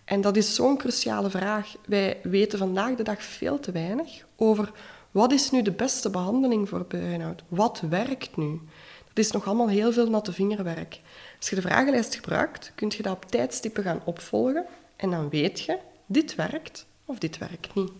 En 0.04 0.20
dat 0.20 0.36
is 0.36 0.54
zo'n 0.54 0.76
cruciale 0.76 1.30
vraag. 1.30 1.74
Wij 1.86 2.18
weten 2.22 2.58
vandaag 2.58 2.94
de 2.94 3.02
dag 3.02 3.22
veel 3.22 3.60
te 3.60 3.72
weinig 3.72 4.24
over 4.36 4.72
wat 5.10 5.32
is 5.32 5.50
nu 5.50 5.62
de 5.62 5.72
beste 5.72 6.10
behandeling 6.10 6.68
voor 6.68 6.84
burn-out? 6.88 7.42
Wat 7.48 7.82
werkt 7.90 8.36
nu? 8.36 8.60
Dat 9.08 9.24
is 9.24 9.30
nog 9.30 9.46
allemaal 9.46 9.68
heel 9.68 9.92
veel 9.92 10.10
natte 10.10 10.32
vingerwerk. 10.32 11.00
Als 11.38 11.48
je 11.48 11.54
de 11.54 11.62
vragenlijst 11.62 12.14
gebruikt, 12.14 12.72
kun 12.74 12.92
je 12.96 13.02
dat 13.02 13.12
op 13.12 13.24
tijdstippen 13.24 13.82
gaan 13.82 14.00
opvolgen 14.04 14.66
en 14.96 15.10
dan 15.10 15.28
weet 15.28 15.60
je, 15.60 15.78
dit 16.06 16.34
werkt 16.34 16.86
of 17.04 17.18
dit 17.18 17.38
werkt 17.38 17.74
niet. 17.74 17.90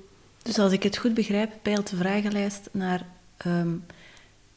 Dus 0.45 0.59
als 0.59 0.73
ik 0.73 0.83
het 0.83 0.97
goed 0.97 1.15
begrijp, 1.15 1.53
peilt 1.63 1.91
de 1.91 1.97
vragenlijst 1.97 2.69
naar 2.73 3.07
um, 3.47 3.85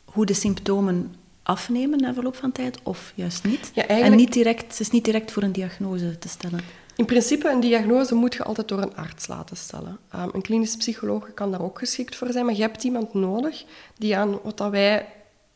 hoe 0.05 0.25
de 0.25 0.33
symptomen 0.33 1.15
afnemen 1.43 1.99
na 1.99 2.13
verloop 2.13 2.35
van 2.35 2.51
tijd 2.51 2.79
of 2.83 3.11
juist 3.15 3.43
niet. 3.43 3.71
Ja. 3.73 3.87
En 3.87 4.15
niet 4.15 4.33
direct, 4.33 4.61
het 4.61 4.79
is 4.79 4.89
niet 4.89 5.05
direct 5.05 5.31
voor 5.31 5.43
een 5.43 5.51
diagnose 5.51 6.19
te 6.19 6.27
stellen. 6.27 6.59
In 6.95 7.05
principe, 7.05 7.49
een 7.49 7.59
diagnose 7.59 8.15
moet 8.15 8.33
je 8.33 8.43
altijd 8.43 8.67
door 8.67 8.81
een 8.81 8.95
arts 8.95 9.27
laten 9.27 9.57
stellen. 9.57 9.97
Um, 10.15 10.29
een 10.33 10.41
klinisch 10.41 10.75
psycholoog 10.75 11.33
kan 11.33 11.51
daar 11.51 11.61
ook 11.61 11.79
geschikt 11.79 12.15
voor 12.15 12.31
zijn, 12.31 12.45
maar 12.45 12.55
je 12.55 12.61
hebt 12.61 12.83
iemand 12.83 13.13
nodig 13.13 13.65
die 13.97 14.17
aan 14.17 14.39
wat 14.43 14.57
dat 14.57 14.71
wij 14.71 15.05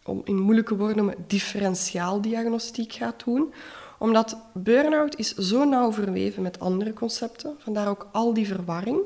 om 0.04 0.22
in 0.24 0.40
moeilijke 0.40 0.76
woorden 0.76 0.98
noemen, 0.98 1.16
differentiaaldiagnostiek 1.28 2.94
gaat 2.94 3.24
doen. 3.26 3.54
Omdat 4.00 4.38
burn-out 4.54 5.18
is 5.18 5.34
zo 5.34 5.64
nauw 5.64 5.92
verweven 5.92 6.44
met 6.44 6.60
andere 6.60 6.94
concepten, 6.94 7.56
vandaar 7.60 7.88
ook 7.88 8.08
al 8.12 8.34
die 8.34 8.48
verwarring. 8.48 9.00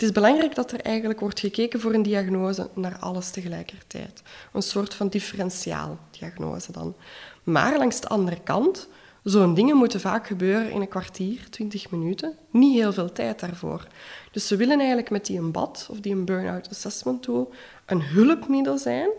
Het 0.00 0.08
is 0.08 0.14
belangrijk 0.14 0.54
dat 0.54 0.72
er 0.72 0.80
eigenlijk 0.80 1.20
wordt 1.20 1.40
gekeken 1.40 1.80
voor 1.80 1.94
een 1.94 2.02
diagnose 2.02 2.68
naar 2.74 2.96
alles 3.00 3.30
tegelijkertijd. 3.30 4.22
Een 4.52 4.62
soort 4.62 4.94
van 4.94 5.08
differentiaaldiagnose 5.08 6.72
dan. 6.72 6.94
Maar 7.42 7.78
langs 7.78 8.00
de 8.00 8.08
andere 8.08 8.40
kant, 8.40 8.88
zo'n 9.22 9.54
dingen 9.54 9.76
moeten 9.76 10.00
vaak 10.00 10.26
gebeuren 10.26 10.70
in 10.70 10.80
een 10.80 10.88
kwartier, 10.88 11.50
twintig 11.50 11.90
minuten. 11.90 12.36
Niet 12.50 12.74
heel 12.74 12.92
veel 12.92 13.12
tijd 13.12 13.40
daarvoor. 13.40 13.86
Dus 14.32 14.48
we 14.48 14.56
willen 14.56 14.78
eigenlijk 14.78 15.10
met 15.10 15.26
die 15.26 15.38
een 15.38 15.52
BAD, 15.52 15.86
of 15.90 16.00
die 16.00 16.12
een 16.12 16.24
Burnout 16.24 16.68
Assessment 16.70 17.22
Tool, 17.22 17.52
een 17.86 18.02
hulpmiddel 18.02 18.78
zijn. 18.78 19.10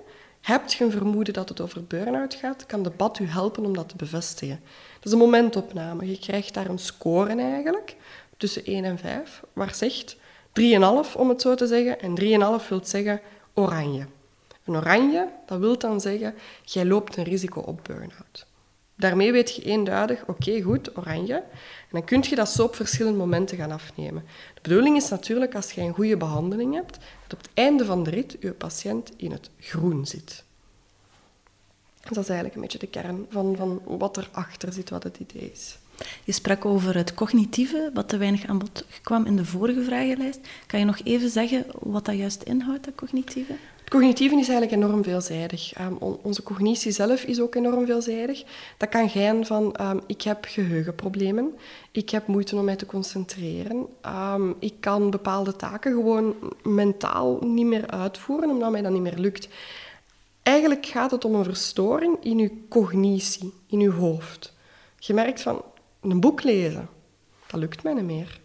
Hebt 0.42 0.74
je 0.74 0.84
een 0.84 0.92
vermoeden 0.92 1.34
dat 1.34 1.50
het 1.50 1.62
over 1.62 1.84
burn-out 1.84 2.34
gaat, 2.34 2.66
kan 2.66 2.84
de 2.84 2.92
BAD 2.98 3.20
u 3.20 3.26
helpen 3.26 3.66
om 3.66 3.76
dat 3.76 3.90
te 3.90 3.96
bevestigen. 3.96 4.60
Dat 4.96 5.06
is 5.06 5.12
een 5.12 5.18
momentopname. 5.18 6.10
Je 6.10 6.20
krijgt 6.20 6.54
daar 6.54 6.70
een 6.70 6.80
score 6.80 7.36
eigenlijk, 7.36 7.96
tussen 8.38 8.66
1 8.66 8.84
en 8.84 8.98
5, 8.98 9.44
waar 9.54 9.76
zegt 9.76 10.20
3,5 10.60 11.16
om 11.16 11.30
het 11.30 11.42
zo 11.42 11.56
te 11.56 11.68
zeggen. 11.68 12.00
En 12.00 12.20
3,5 12.62 12.68
wil 12.68 12.80
zeggen 12.84 13.22
oranje. 13.54 14.06
Een 14.66 14.76
oranje, 14.76 15.30
dat 15.46 15.60
wil 15.60 15.78
dan 15.78 16.02
zeggen, 16.02 16.36
jij 16.64 16.86
loopt 16.86 17.18
een 17.18 17.24
risico 17.24 17.62
op 17.62 17.80
burn-out. 17.84 18.46
Daarmee 18.96 19.32
weet 19.32 19.56
je 19.56 19.62
eenduidig, 19.62 20.24
oké, 20.28 20.62
goed, 20.62 20.98
oranje. 20.98 21.34
En 21.34 21.90
dan 21.92 22.04
kun 22.04 22.24
je 22.30 22.36
dat 22.36 22.50
zo 22.50 22.64
op 22.64 22.76
verschillende 22.76 23.18
momenten 23.18 23.58
gaan 23.58 23.72
afnemen. 23.72 24.24
De 24.54 24.62
bedoeling 24.62 24.98
is 24.98 25.10
natuurlijk, 25.10 25.56
als 25.56 25.72
je 25.72 25.82
een 25.82 25.94
goede 25.94 26.18
behandeling 26.18 26.74
hebt, 26.74 26.98
dat 27.28 27.34
op 27.34 27.38
het 27.38 27.50
einde 27.54 27.86
van 27.86 28.04
de 28.04 28.10
rit 28.10 28.38
je 28.40 28.52
patiënt 28.52 29.12
in 29.16 29.32
het 29.32 29.50
groen 29.60 30.06
zit. 30.06 30.44
Dat 32.02 32.18
is 32.18 32.30
eigenlijk 32.30 32.56
een 32.56 32.62
beetje 32.62 32.78
de 32.78 32.88
kern 32.88 33.26
van, 33.30 33.56
van 33.56 33.82
wat 33.86 34.18
erachter 34.18 34.74
zit, 34.74 34.90
wat 34.90 35.04
het 35.04 35.18
idee 35.18 35.52
is. 35.52 35.78
Je 36.24 36.32
sprak 36.32 36.66
over 36.66 36.96
het 36.96 37.14
cognitieve, 37.14 37.92
wat 37.94 38.10
te 38.10 38.18
weinig 38.18 38.46
aan 38.46 38.58
bod 38.58 38.86
kwam 39.02 39.26
in 39.26 39.36
de 39.36 39.46
vorige 39.46 39.84
vragenlijst. 39.84 40.40
Kan 40.68 40.80
je 40.80 40.86
nog 40.86 41.00
even 41.04 41.30
zeggen 41.30 41.66
wat 41.80 42.06
dat 42.06 42.16
juist 42.16 42.44
inhoudt, 42.44 42.86
dat 42.86 42.96
cognitieve? 42.96 43.52
Het 43.80 43.90
cognitieve 43.90 44.36
is 44.36 44.50
eigenlijk 44.50 44.84
enorm 44.84 45.04
veelzijdig. 45.04 45.80
Um, 45.80 45.98
onze 46.22 46.44
cognitie 46.44 46.92
zelf 46.92 47.24
is 47.24 47.40
ook 47.40 47.56
enorm 47.56 47.86
veelzijdig. 47.86 48.44
Dat 48.78 48.90
kan 48.90 49.10
gaan 49.10 49.46
van, 49.46 49.76
um, 49.82 50.02
ik 50.08 50.22
heb 50.22 50.46
geheugenproblemen, 50.48 51.54
ik 51.92 52.10
heb 52.10 52.28
moeite 52.28 52.56
om 52.56 52.66
mij 52.66 52.76
te 52.76 52.86
concentreren, 52.86 53.86
um, 54.06 54.56
ik 54.60 54.74
kan 54.80 55.10
bepaalde 55.10 55.56
taken 55.56 55.92
gewoon 55.92 56.36
mentaal 56.64 57.40
niet 57.42 57.66
meer 57.66 57.88
uitvoeren, 57.88 58.50
omdat 58.50 58.72
mij 58.72 58.82
dat 58.82 58.92
niet 58.92 59.02
meer 59.02 59.18
lukt. 59.18 59.48
Eigenlijk 60.44 60.86
gaat 60.86 61.12
het 61.12 61.26
om 61.26 61.36
een 61.36 61.44
verstoring 61.44 62.18
in 62.22 62.40
uw 62.40 62.52
cognitie, 62.70 63.54
in 63.68 63.80
uw 63.80 63.92
hoofd. 63.92 64.54
Je 64.98 65.14
merkt 65.14 65.42
van, 65.42 65.62
een 66.02 66.20
boek 66.20 66.44
lezen, 66.44 66.90
dat 67.48 67.60
lukt 67.60 67.84
mij 67.84 67.94
niet 67.94 68.04
meer. 68.04 68.40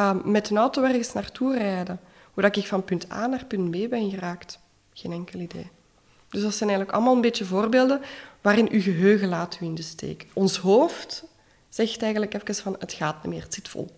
Um, 0.00 0.20
met 0.24 0.50
een 0.50 0.56
auto 0.56 0.82
ergens 0.82 1.12
naartoe 1.12 1.56
rijden, 1.58 2.00
hoe 2.34 2.42
dat 2.42 2.56
ik 2.56 2.66
van 2.66 2.84
punt 2.84 3.12
A 3.12 3.26
naar 3.26 3.44
punt 3.44 3.70
B 3.70 3.90
ben 3.90 4.10
geraakt, 4.10 4.58
geen 4.92 5.12
enkel 5.12 5.40
idee. 5.40 5.70
Dus 6.30 6.42
dat 6.42 6.54
zijn 6.54 6.68
eigenlijk 6.68 6.98
allemaal 6.98 7.14
een 7.14 7.20
beetje 7.20 7.44
voorbeelden 7.44 8.00
waarin 8.40 8.68
uw 8.70 8.80
geheugen 8.80 9.28
laat 9.28 9.58
u 9.60 9.64
in 9.64 9.74
de 9.74 9.82
steek. 9.82 10.26
Ons 10.32 10.56
hoofd 10.56 11.24
zegt 11.68 12.02
eigenlijk 12.02 12.34
even 12.34 12.54
van 12.54 12.76
het 12.78 12.92
gaat 12.92 13.22
niet 13.22 13.32
meer, 13.32 13.42
het 13.42 13.54
zit 13.54 13.68
vol. 13.68 13.88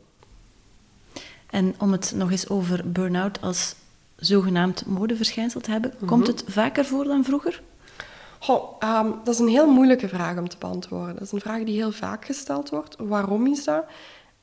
En 1.51 1.75
om 1.79 1.93
het 1.93 2.13
nog 2.17 2.31
eens 2.31 2.49
over 2.49 2.93
burn-out 2.93 3.41
als 3.41 3.75
zogenaamd 4.17 4.87
modeverschijnsel 4.87 5.61
te 5.61 5.71
hebben, 5.71 5.95
komt 6.07 6.27
mhm. 6.27 6.31
het 6.31 6.45
vaker 6.47 6.85
voor 6.85 7.05
dan 7.05 7.25
vroeger? 7.25 7.63
Um, 8.49 9.21
dat 9.25 9.35
is 9.35 9.39
een 9.39 9.49
heel 9.49 9.71
moeilijke 9.71 10.09
vraag 10.09 10.39
om 10.39 10.49
te 10.49 10.57
beantwoorden. 10.59 11.15
Dat 11.15 11.23
is 11.23 11.33
een 11.33 11.41
vraag 11.41 11.63
die 11.63 11.75
heel 11.75 11.93
vaak 11.93 12.25
gesteld 12.25 12.71
wordt. 12.71 12.97
Waarom 12.99 13.47
is 13.47 13.65
dat? 13.65 13.85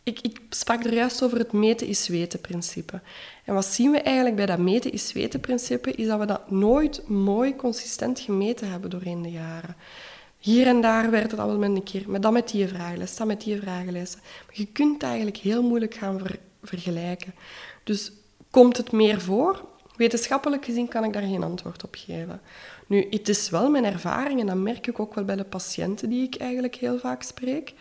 Ik, 0.04 0.20
ik 0.22 0.42
sprak 0.50 0.84
er 0.84 0.94
juist 0.94 1.24
over 1.24 1.38
het 1.38 1.52
meten 1.52 1.88
is 1.88 2.08
weten 2.08 2.42
principe. 2.42 3.02
En 3.46 3.54
wat 3.54 3.66
zien 3.66 3.92
we 3.92 4.02
eigenlijk 4.02 4.36
bij 4.36 4.46
dat 4.46 4.58
meten 4.58 4.92
is 4.92 5.14
weten 5.14 5.40
principe, 5.40 5.92
is 5.92 6.08
dat 6.08 6.20
we 6.20 6.26
dat 6.26 6.52
nooit 6.52 7.08
mooi 7.08 7.56
consistent 7.56 8.20
gemeten 8.20 8.72
hebben 8.72 8.90
doorheen 8.90 9.22
de 9.22 9.32
jaren. 9.32 9.76
Hier 10.38 10.68
en 10.68 10.82
daar 10.82 11.10
werd 11.10 11.32
het 11.32 11.40
al 11.40 11.48
wel 11.48 11.58
met 11.58 11.70
een 11.70 11.84
keer, 11.84 12.04
maar 12.08 12.22
dan 12.22 12.34
met 12.34 12.50
die 12.50 12.68
vragenlijst, 12.68 13.18
dan 13.18 13.28
met 13.28 13.42
die 13.42 13.60
vragenlijst. 13.60 14.18
Je 14.52 14.66
kunt 14.66 15.04
eigenlijk 15.04 15.38
heel 15.38 15.64
moeilijk 15.64 15.94
gaan 15.94 16.22
vergelijken. 16.64 17.34
Dus 17.84 18.12
komt 18.50 18.78
het 18.78 18.92
meer 18.92 19.22
voor? 19.22 19.66
Wetenschappelijk 19.96 20.66
gezien 20.66 20.88
kan 20.88 21.04
ik 21.04 21.14
daar 21.14 21.22
geen 21.22 21.44
antwoord 21.44 21.84
op 21.84 21.96
geven. 21.96 22.42
Nu, 22.88 23.08
het 23.10 23.30
is 23.30 23.50
wel 23.50 23.70
mijn 23.70 23.86
ervaring, 23.86 24.40
en 24.40 24.46
dat 24.46 24.56
merk 24.56 24.88
ik 24.88 25.00
ook 25.00 25.16
wel 25.16 25.24
bij 25.24 25.36
de 25.36 25.44
patiënten 25.44 26.10
die 26.10 26.24
ik 26.24 26.36
eigenlijk 26.36 26.76
heel 26.76 27.00
vaak 27.00 27.24
spreek. 27.24 27.74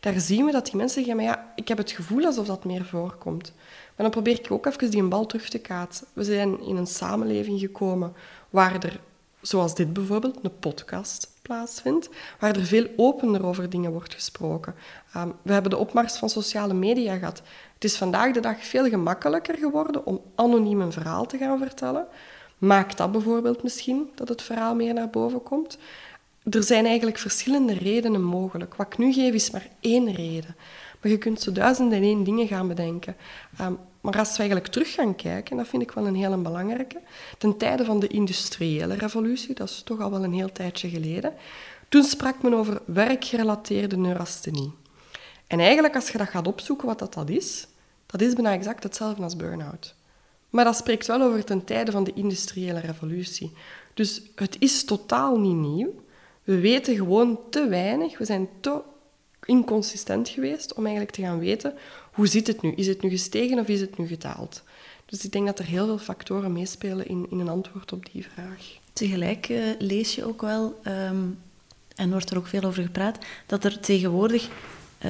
Daar 0.00 0.20
zien 0.20 0.44
we 0.44 0.52
dat 0.52 0.64
die 0.64 0.76
mensen 0.76 1.04
zeggen, 1.04 1.16
maar 1.16 1.24
ja, 1.24 1.52
ik 1.54 1.68
heb 1.68 1.78
het 1.78 1.90
gevoel 1.90 2.24
alsof 2.24 2.46
dat 2.46 2.64
meer 2.64 2.84
voorkomt. 2.84 3.52
Maar 3.96 4.10
dan 4.10 4.10
probeer 4.10 4.38
ik 4.38 4.50
ook 4.50 4.66
even 4.66 4.90
die 4.90 5.02
bal 5.02 5.26
terug 5.26 5.48
te 5.48 5.58
kaatsen. 5.58 6.06
We 6.12 6.24
zijn 6.24 6.60
in 6.60 6.76
een 6.76 6.86
samenleving 6.86 7.60
gekomen 7.60 8.12
waar 8.50 8.84
er, 8.84 9.00
zoals 9.40 9.74
dit 9.74 9.92
bijvoorbeeld, 9.92 10.38
een 10.42 10.58
podcast 10.58 11.28
plaatsvindt, 11.42 12.08
waar 12.38 12.56
er 12.56 12.64
veel 12.64 12.86
opener 12.96 13.44
over 13.46 13.70
dingen 13.70 13.92
wordt 13.92 14.14
gesproken. 14.14 14.74
Ehm, 15.12 15.28
we 15.42 15.52
hebben 15.52 15.70
de 15.70 15.76
opmars 15.76 16.16
van 16.16 16.30
sociale 16.30 16.74
media 16.74 17.16
gehad. 17.16 17.42
Het 17.74 17.84
is 17.84 17.96
vandaag 17.96 18.32
de 18.32 18.40
dag 18.40 18.64
veel 18.64 18.88
gemakkelijker 18.88 19.56
geworden 19.56 20.06
om 20.06 20.20
anoniem 20.34 20.80
een 20.80 20.92
verhaal 20.92 21.26
te 21.26 21.38
gaan 21.38 21.58
vertellen. 21.58 22.06
Maakt 22.60 22.96
dat 22.96 23.12
bijvoorbeeld 23.12 23.62
misschien 23.62 24.10
dat 24.14 24.28
het 24.28 24.42
verhaal 24.42 24.74
meer 24.74 24.94
naar 24.94 25.10
boven 25.10 25.42
komt? 25.42 25.78
Er 26.50 26.62
zijn 26.62 26.86
eigenlijk 26.86 27.18
verschillende 27.18 27.74
redenen 27.74 28.22
mogelijk. 28.22 28.74
Wat 28.74 28.86
ik 28.86 28.98
nu 28.98 29.12
geef 29.12 29.34
is 29.34 29.50
maar 29.50 29.68
één 29.80 30.12
reden. 30.12 30.56
Maar 31.00 31.10
je 31.10 31.18
kunt 31.18 31.40
zo 31.40 31.52
duizenden 31.52 31.98
en 31.98 32.04
één 32.04 32.24
dingen 32.24 32.46
gaan 32.46 32.68
bedenken. 32.68 33.16
Um, 33.60 33.78
maar 34.00 34.18
als 34.18 34.30
we 34.30 34.38
eigenlijk 34.38 34.72
terug 34.72 34.92
gaan 34.92 35.16
kijken, 35.16 35.50
en 35.50 35.56
dat 35.56 35.68
vind 35.68 35.82
ik 35.82 35.90
wel 35.90 36.06
een 36.06 36.14
hele 36.14 36.36
belangrijke, 36.36 37.00
ten 37.38 37.56
tijde 37.56 37.84
van 37.84 38.00
de 38.00 38.06
industriële 38.06 38.94
revolutie, 38.94 39.54
dat 39.54 39.68
is 39.68 39.82
toch 39.82 40.00
al 40.00 40.10
wel 40.10 40.24
een 40.24 40.32
heel 40.32 40.52
tijdje 40.52 40.88
geleden, 40.88 41.34
toen 41.88 42.02
sprak 42.02 42.42
men 42.42 42.54
over 42.54 42.80
werkgerelateerde 42.84 43.96
neurasthenie. 43.96 44.72
En 45.46 45.60
eigenlijk, 45.60 45.94
als 45.94 46.10
je 46.10 46.18
dat 46.18 46.28
gaat 46.28 46.46
opzoeken 46.46 46.86
wat 46.86 46.98
dat, 46.98 47.14
dat 47.14 47.28
is, 47.28 47.66
dat 48.06 48.20
is 48.20 48.32
bijna 48.32 48.52
exact 48.52 48.82
hetzelfde 48.82 49.22
als 49.22 49.36
burn-out. 49.36 49.94
Maar 50.50 50.64
dat 50.64 50.76
spreekt 50.76 51.06
wel 51.06 51.22
over 51.22 51.44
ten 51.44 51.64
tijde 51.64 51.90
van 51.90 52.04
de 52.04 52.12
industriële 52.14 52.80
revolutie. 52.80 53.52
Dus 53.94 54.22
het 54.34 54.56
is 54.58 54.84
totaal 54.84 55.38
niet 55.38 55.56
nieuw. 55.56 55.94
We 56.44 56.60
weten 56.60 56.96
gewoon 56.96 57.38
te 57.50 57.68
weinig. 57.68 58.18
We 58.18 58.24
zijn 58.24 58.48
te 58.60 58.80
inconsistent 59.44 60.28
geweest 60.28 60.74
om 60.74 60.84
eigenlijk 60.84 61.14
te 61.14 61.22
gaan 61.22 61.38
weten 61.38 61.74
hoe 62.12 62.26
zit 62.26 62.46
het 62.46 62.62
nu? 62.62 62.72
Is 62.72 62.86
het 62.86 63.02
nu 63.02 63.10
gestegen 63.10 63.58
of 63.58 63.68
is 63.68 63.80
het 63.80 63.98
nu 63.98 64.06
gedaald? 64.06 64.62
Dus 65.06 65.24
ik 65.24 65.32
denk 65.32 65.46
dat 65.46 65.58
er 65.58 65.64
heel 65.64 65.86
veel 65.86 65.98
factoren 65.98 66.52
meespelen 66.52 67.06
in, 67.06 67.26
in 67.30 67.38
een 67.38 67.48
antwoord 67.48 67.92
op 67.92 68.12
die 68.12 68.26
vraag. 68.32 68.78
Tegelijk 68.92 69.48
uh, 69.48 69.64
lees 69.78 70.14
je 70.14 70.24
ook 70.24 70.40
wel, 70.40 70.80
um, 70.86 71.38
en 71.94 72.10
wordt 72.10 72.30
er 72.30 72.36
ook 72.36 72.46
veel 72.46 72.62
over 72.62 72.82
gepraat, 72.82 73.18
dat 73.46 73.64
er 73.64 73.80
tegenwoordig 73.80 74.48
uh, 74.48 74.50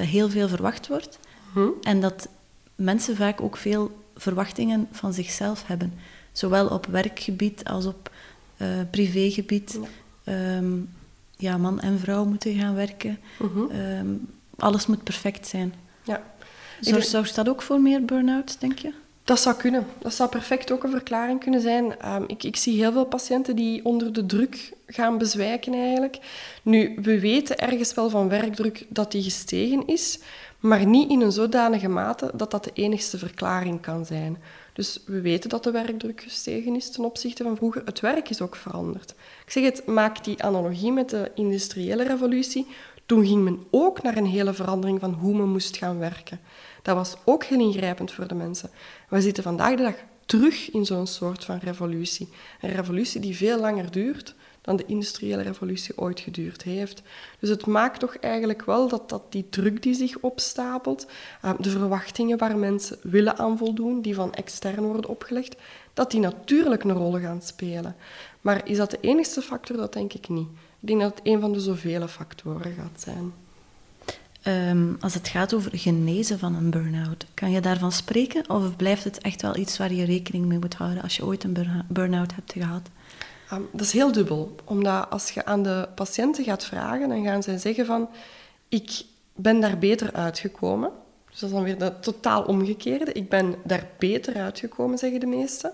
heel 0.00 0.30
veel 0.30 0.48
verwacht 0.48 0.88
wordt. 0.88 1.18
Hm? 1.52 1.68
En 1.82 2.00
dat 2.00 2.28
mensen 2.74 3.16
vaak 3.16 3.40
ook 3.40 3.56
veel 3.56 3.90
verwachtingen 4.20 4.88
van 4.92 5.12
zichzelf 5.12 5.66
hebben. 5.66 5.92
Zowel 6.32 6.66
op 6.66 6.86
werkgebied 6.86 7.64
als 7.64 7.86
op 7.86 8.10
uh, 8.56 8.68
privégebied. 8.90 9.78
Ja. 10.24 10.56
Um, 10.56 10.88
ja, 11.36 11.56
man 11.56 11.80
en 11.80 11.98
vrouw 11.98 12.24
moeten 12.24 12.54
gaan 12.54 12.74
werken. 12.74 13.18
Uh-huh. 13.42 13.98
Um, 13.98 14.28
alles 14.56 14.86
moet 14.86 15.04
perfect 15.04 15.46
zijn. 15.46 15.74
Ja. 16.02 16.22
Zorgt 16.80 17.34
dat 17.34 17.48
ook 17.48 17.62
voor 17.62 17.80
meer 17.80 18.04
burn-out, 18.04 18.60
denk 18.60 18.78
je? 18.78 18.92
Dat 19.24 19.40
zou 19.40 19.56
kunnen. 19.56 19.86
Dat 19.98 20.14
zou 20.14 20.28
perfect 20.28 20.70
ook 20.70 20.84
een 20.84 20.90
verklaring 20.90 21.40
kunnen 21.40 21.60
zijn. 21.60 21.84
Um, 22.14 22.24
ik, 22.26 22.42
ik, 22.42 22.56
zie 22.56 22.78
heel 22.78 22.92
veel 22.92 23.04
patiënten 23.04 23.56
die 23.56 23.84
onder 23.84 24.12
de 24.12 24.26
druk 24.26 24.72
gaan 24.86 25.18
bezwijken 25.18 25.74
eigenlijk. 25.74 26.18
Nu, 26.62 26.98
we 27.02 27.20
weten 27.20 27.58
ergens 27.58 27.94
wel 27.94 28.10
van 28.10 28.28
werkdruk 28.28 28.86
dat 28.88 29.12
die 29.12 29.22
gestegen 29.22 29.86
is, 29.86 30.18
maar 30.60 30.86
niet 30.86 31.10
in 31.10 31.20
een 31.20 31.32
zodanige 31.32 31.88
mate 31.88 32.30
dat 32.34 32.50
dat 32.50 32.64
de 32.64 32.70
enigste 32.74 33.18
verklaring 33.18 33.80
kan 33.80 34.06
zijn. 34.06 34.38
Dus 34.72 35.02
we 35.06 35.20
weten 35.20 35.50
dat 35.50 35.64
de 35.64 35.70
werkdruk 35.70 36.20
gestegen 36.20 36.76
is 36.76 36.90
ten 36.90 37.04
opzichte 37.04 37.42
van 37.42 37.56
vroeger. 37.56 37.82
Het 37.84 38.00
werk 38.00 38.28
is 38.28 38.40
ook 38.40 38.56
veranderd. 38.56 39.14
Ik 39.44 39.52
zeg 39.52 39.64
het, 39.64 39.86
maak 39.86 40.24
die 40.24 40.42
analogie 40.42 40.92
met 40.92 41.10
de 41.10 41.30
industriële 41.34 42.02
revolutie. 42.02 42.66
Toen 43.06 43.26
ging 43.26 43.44
men 43.44 43.64
ook 43.70 44.02
naar 44.02 44.16
een 44.16 44.26
hele 44.26 44.52
verandering 44.52 45.00
van 45.00 45.12
hoe 45.12 45.36
men 45.36 45.48
moest 45.48 45.76
gaan 45.76 45.98
werken. 45.98 46.40
Dat 46.82 46.96
was 46.96 47.16
ook 47.24 47.44
heel 47.44 47.60
ingrijpend 47.60 48.12
voor 48.12 48.28
de 48.28 48.34
mensen. 48.34 48.70
We 49.08 49.20
zitten 49.20 49.42
vandaag 49.42 49.76
de 49.76 49.82
dag 49.82 49.94
terug 50.26 50.70
in 50.70 50.86
zo'n 50.86 51.06
soort 51.06 51.44
van 51.44 51.58
revolutie. 51.58 52.28
Een 52.60 52.70
revolutie 52.70 53.20
die 53.20 53.36
veel 53.36 53.60
langer 53.60 53.90
duurt 53.90 54.34
dan 54.60 54.76
de 54.76 54.86
industriële 54.86 55.42
revolutie 55.42 55.98
ooit 55.98 56.20
geduurd 56.20 56.62
heeft. 56.62 57.02
Dus 57.38 57.48
het 57.48 57.66
maakt 57.66 58.00
toch 58.00 58.16
eigenlijk 58.16 58.64
wel 58.64 58.88
dat, 58.88 59.08
dat 59.08 59.32
die 59.32 59.46
druk 59.50 59.82
die 59.82 59.94
zich 59.94 60.18
opstapelt, 60.18 61.06
uh, 61.44 61.52
de 61.58 61.70
verwachtingen 61.70 62.38
waar 62.38 62.56
mensen 62.56 62.98
willen 63.02 63.38
aan 63.38 63.58
voldoen, 63.58 64.02
die 64.02 64.14
van 64.14 64.34
extern 64.34 64.82
worden 64.84 65.10
opgelegd, 65.10 65.56
dat 65.94 66.10
die 66.10 66.20
natuurlijk 66.20 66.84
een 66.84 66.92
rol 66.92 67.18
gaan 67.18 67.42
spelen. 67.42 67.96
Maar 68.40 68.68
is 68.68 68.76
dat 68.76 68.90
de 68.90 68.98
enige 69.00 69.42
factor? 69.42 69.76
Dat 69.76 69.92
denk 69.92 70.12
ik 70.12 70.28
niet. 70.28 70.48
Ik 70.80 70.88
denk 70.88 71.00
dat 71.00 71.14
het 71.14 71.26
een 71.26 71.40
van 71.40 71.52
de 71.52 71.60
zoveel 71.60 72.08
factoren 72.08 72.72
gaat 72.72 73.00
zijn. 73.00 73.32
Um, 74.46 74.96
als 75.00 75.14
het 75.14 75.28
gaat 75.28 75.54
over 75.54 75.78
genezen 75.78 76.38
van 76.38 76.54
een 76.54 76.70
burn-out, 76.70 77.26
kan 77.34 77.50
je 77.50 77.60
daarvan 77.60 77.92
spreken? 77.92 78.50
Of 78.50 78.76
blijft 78.76 79.04
het 79.04 79.18
echt 79.18 79.42
wel 79.42 79.56
iets 79.56 79.78
waar 79.78 79.92
je 79.92 80.04
rekening 80.04 80.44
mee 80.44 80.58
moet 80.58 80.74
houden 80.74 81.02
als 81.02 81.16
je 81.16 81.24
ooit 81.24 81.44
een 81.44 81.84
burn-out 81.88 82.34
hebt 82.34 82.52
gehad? 82.52 82.88
Dat 83.72 83.80
is 83.80 83.92
heel 83.92 84.12
dubbel. 84.12 84.54
Omdat 84.64 85.10
als 85.10 85.30
je 85.30 85.44
aan 85.44 85.62
de 85.62 85.88
patiënten 85.94 86.44
gaat 86.44 86.64
vragen, 86.64 87.08
dan 87.08 87.24
gaan 87.24 87.42
zij 87.42 87.58
zeggen 87.58 87.86
van... 87.86 88.08
Ik 88.68 89.02
ben 89.34 89.60
daar 89.60 89.78
beter 89.78 90.12
uitgekomen. 90.12 90.90
Dus 91.30 91.40
dat 91.40 91.48
is 91.48 91.54
dan 91.54 91.64
weer 91.64 91.76
het 91.76 92.02
totaal 92.02 92.42
omgekeerde. 92.42 93.12
Ik 93.12 93.28
ben 93.28 93.54
daar 93.64 93.86
beter 93.98 94.36
uitgekomen, 94.36 94.98
zeggen 94.98 95.20
de 95.20 95.26
meesten. 95.26 95.72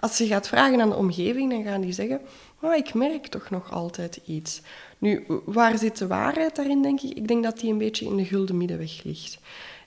Als 0.00 0.18
je 0.18 0.26
gaat 0.26 0.48
vragen 0.48 0.80
aan 0.80 0.88
de 0.88 0.96
omgeving, 0.96 1.50
dan 1.50 1.64
gaan 1.64 1.80
die 1.80 1.92
zeggen... 1.92 2.20
Oh, 2.60 2.74
ik 2.74 2.94
merk 2.94 3.26
toch 3.26 3.50
nog 3.50 3.72
altijd 3.72 4.20
iets. 4.24 4.60
Nu, 4.98 5.26
waar 5.44 5.78
zit 5.78 5.98
de 5.98 6.06
waarheid 6.06 6.56
daarin, 6.56 6.82
denk 6.82 7.00
ik? 7.00 7.16
Ik 7.16 7.28
denk 7.28 7.42
dat 7.42 7.58
die 7.58 7.72
een 7.72 7.78
beetje 7.78 8.06
in 8.06 8.16
de 8.16 8.24
gulden 8.24 8.56
middenweg 8.56 9.02
ligt. 9.02 9.38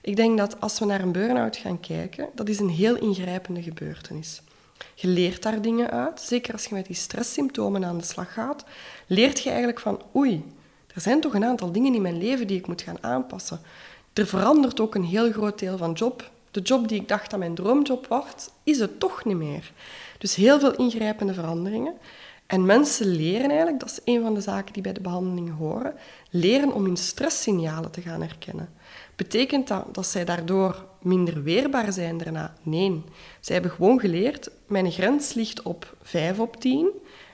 Ik 0.02 0.16
denk 0.16 0.38
dat 0.38 0.60
als 0.60 0.78
we 0.78 0.84
naar 0.84 1.00
een 1.00 1.12
burn-out 1.12 1.56
gaan 1.56 1.80
kijken, 1.80 2.28
dat 2.34 2.48
is 2.48 2.58
een 2.58 2.68
heel 2.68 2.96
ingrijpende 2.96 3.62
gebeurtenis. 3.62 4.42
Je 4.94 5.08
leert 5.08 5.42
daar 5.42 5.62
dingen 5.62 5.90
uit, 5.90 6.20
zeker 6.20 6.52
als 6.52 6.64
je 6.64 6.74
met 6.74 6.86
die 6.86 6.96
stresssymptomen 6.96 7.84
aan 7.84 7.98
de 7.98 8.04
slag 8.04 8.32
gaat, 8.32 8.64
leert 9.06 9.40
je 9.40 9.48
eigenlijk 9.48 9.80
van 9.80 10.02
oei, 10.16 10.44
er 10.94 11.00
zijn 11.00 11.20
toch 11.20 11.34
een 11.34 11.44
aantal 11.44 11.72
dingen 11.72 11.94
in 11.94 12.02
mijn 12.02 12.18
leven 12.18 12.46
die 12.46 12.58
ik 12.58 12.66
moet 12.66 12.82
gaan 12.82 13.02
aanpassen. 13.02 13.60
Er 14.12 14.26
verandert 14.26 14.80
ook 14.80 14.94
een 14.94 15.04
heel 15.04 15.32
groot 15.32 15.58
deel 15.58 15.76
van 15.76 15.92
job. 15.92 16.30
De 16.50 16.60
job 16.60 16.88
die 16.88 17.00
ik 17.00 17.08
dacht 17.08 17.30
dat 17.30 17.38
mijn 17.38 17.54
droomjob 17.54 18.06
wordt, 18.06 18.52
is 18.64 18.78
het 18.78 19.00
toch 19.00 19.24
niet 19.24 19.36
meer. 19.36 19.72
Dus 20.18 20.34
heel 20.34 20.60
veel 20.60 20.74
ingrijpende 20.74 21.34
veranderingen. 21.34 21.94
En 22.46 22.66
mensen 22.66 23.06
leren 23.06 23.48
eigenlijk, 23.48 23.80
dat 23.80 23.90
is 23.90 24.00
een 24.04 24.22
van 24.22 24.34
de 24.34 24.40
zaken 24.40 24.72
die 24.72 24.82
bij 24.82 24.92
de 24.92 25.00
behandeling 25.00 25.56
horen, 25.56 25.94
leren 26.30 26.72
om 26.72 26.84
hun 26.84 26.96
stresssignalen 26.96 27.90
te 27.90 28.00
gaan 28.00 28.20
herkennen. 28.20 28.68
Betekent 29.20 29.68
dat 29.68 29.94
dat 29.94 30.06
zij 30.06 30.24
daardoor 30.24 30.84
minder 31.02 31.42
weerbaar 31.42 31.92
zijn 31.92 32.18
daarna? 32.18 32.54
Nee. 32.62 33.02
Zij 33.40 33.54
hebben 33.54 33.72
gewoon 33.72 34.00
geleerd, 34.00 34.50
mijn 34.66 34.92
grens 34.92 35.34
ligt 35.34 35.62
op 35.62 35.96
5 36.02 36.38
op 36.38 36.56
10. 36.56 36.88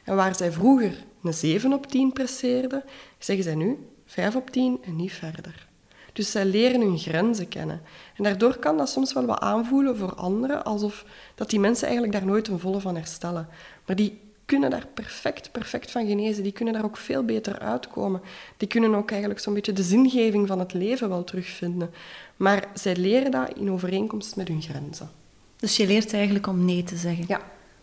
En 0.04 0.16
waar 0.16 0.36
zij 0.36 0.52
vroeger 0.52 1.04
een 1.22 1.34
7 1.34 1.72
op 1.72 1.86
10 1.86 2.12
presteerden, 2.12 2.84
zeggen 3.18 3.44
zij 3.44 3.54
nu 3.54 3.78
5 4.06 4.36
op 4.36 4.50
10 4.50 4.78
en 4.84 4.96
niet 4.96 5.12
verder. 5.12 5.66
Dus 6.12 6.30
zij 6.30 6.44
leren 6.44 6.80
hun 6.80 6.98
grenzen 6.98 7.48
kennen. 7.48 7.82
En 8.16 8.24
daardoor 8.24 8.56
kan 8.56 8.76
dat 8.76 8.88
soms 8.88 9.12
wel 9.12 9.26
wat 9.26 9.40
aanvoelen 9.40 9.96
voor 9.96 10.14
anderen, 10.14 10.64
alsof 10.64 11.04
dat 11.34 11.50
die 11.50 11.60
mensen 11.60 11.86
eigenlijk 11.86 12.16
daar 12.18 12.26
nooit 12.26 12.48
een 12.48 12.58
volle 12.58 12.80
van 12.80 12.96
herstellen. 12.96 13.48
Maar 13.86 13.96
die 13.96 14.20
kunnen 14.46 14.70
daar 14.70 14.86
perfect, 14.94 15.52
perfect 15.52 15.90
van 15.90 16.06
genezen. 16.06 16.42
Die 16.42 16.52
kunnen 16.52 16.74
daar 16.74 16.84
ook 16.84 16.96
veel 16.96 17.24
beter 17.24 17.58
uitkomen. 17.58 18.20
Die 18.56 18.68
kunnen 18.68 18.94
ook 18.94 19.10
eigenlijk 19.10 19.40
zo'n 19.40 19.54
beetje 19.54 19.72
de 19.72 19.82
zingeving 19.82 20.46
van 20.46 20.58
het 20.58 20.72
leven 20.72 21.08
wel 21.08 21.24
terugvinden. 21.24 21.90
Maar 22.36 22.68
zij 22.74 22.96
leren 22.96 23.30
dat 23.30 23.52
in 23.56 23.70
overeenkomst 23.70 24.36
met 24.36 24.48
hun 24.48 24.62
grenzen. 24.62 25.10
Dus 25.56 25.76
je 25.76 25.86
leert 25.86 26.12
eigenlijk 26.12 26.46
om 26.46 26.64
nee 26.64 26.82
te 26.82 26.96
zeggen? 26.96 27.24
Ja, 27.28 27.40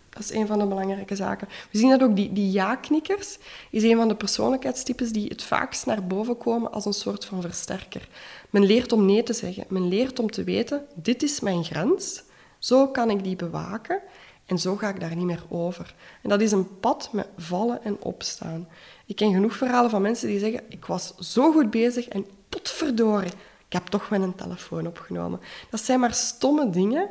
dat 0.10 0.24
is 0.24 0.32
een 0.32 0.48
van 0.48 0.60
de 0.60 0.66
belangrijke 0.66 1.16
zaken. 1.16 1.48
We 1.72 1.78
zien 1.78 1.90
dat 1.90 2.04
ook, 2.04 2.16
die, 2.16 2.34
die 2.34 2.52
ja-knikkers 2.52 3.38
is 3.70 3.84
een 3.84 3.98
van 3.98 4.08
de 4.08 4.16
persoonlijkheidstypes 4.16 5.12
die 5.12 5.28
het 5.28 5.44
vaakst 5.44 5.86
naar 5.86 6.08
boven 6.08 6.38
komen 6.38 6.72
als 6.72 6.86
een 6.86 6.94
soort 6.94 7.26
van 7.26 7.42
versterker. 7.42 8.08
Men 8.50 8.66
leert 8.66 8.92
om 8.92 9.06
nee 9.06 9.24
te 9.24 9.34
zeggen. 9.34 9.66
Men 9.68 9.88
leert 9.88 10.20
om 10.20 10.32
te 10.32 10.44
weten, 10.44 10.86
dit 10.96 11.24
is 11.24 11.40
mijn 11.40 11.64
grens. 11.64 12.24
Zo 12.60 12.88
kan 12.88 13.10
ik 13.10 13.24
die 13.24 13.36
bewaken. 13.36 14.02
En 14.46 14.60
zo 14.60 14.76
ga 14.76 14.90
ik 14.90 15.00
daar 15.00 15.16
niet 15.16 15.26
meer 15.26 15.44
over. 15.50 15.96
En 16.22 16.30
dat 16.30 16.42
is 16.42 16.52
een 16.52 16.80
pad 16.80 17.10
met 17.12 17.28
vallen 17.38 17.84
en 17.84 17.98
opstaan. 18.02 18.68
Ik 19.06 19.16
ken 19.16 19.34
genoeg 19.34 19.56
verhalen 19.56 19.90
van 19.90 20.02
mensen 20.02 20.28
die 20.28 20.40
zeggen: 20.40 20.62
Ik 20.70 20.86
was 20.86 21.16
zo 21.16 21.52
goed 21.52 21.70
bezig 21.70 22.08
en 22.08 22.26
potverdorie, 22.50 23.32
ik 23.68 23.74
heb 23.74 23.86
toch 23.86 24.10
mijn 24.10 24.36
telefoon 24.36 24.88
opgenomen. 24.88 25.40
Dat 25.70 25.82
zijn 25.82 26.00
maar 26.00 26.14
stomme 26.14 26.70
dingen, 26.70 27.10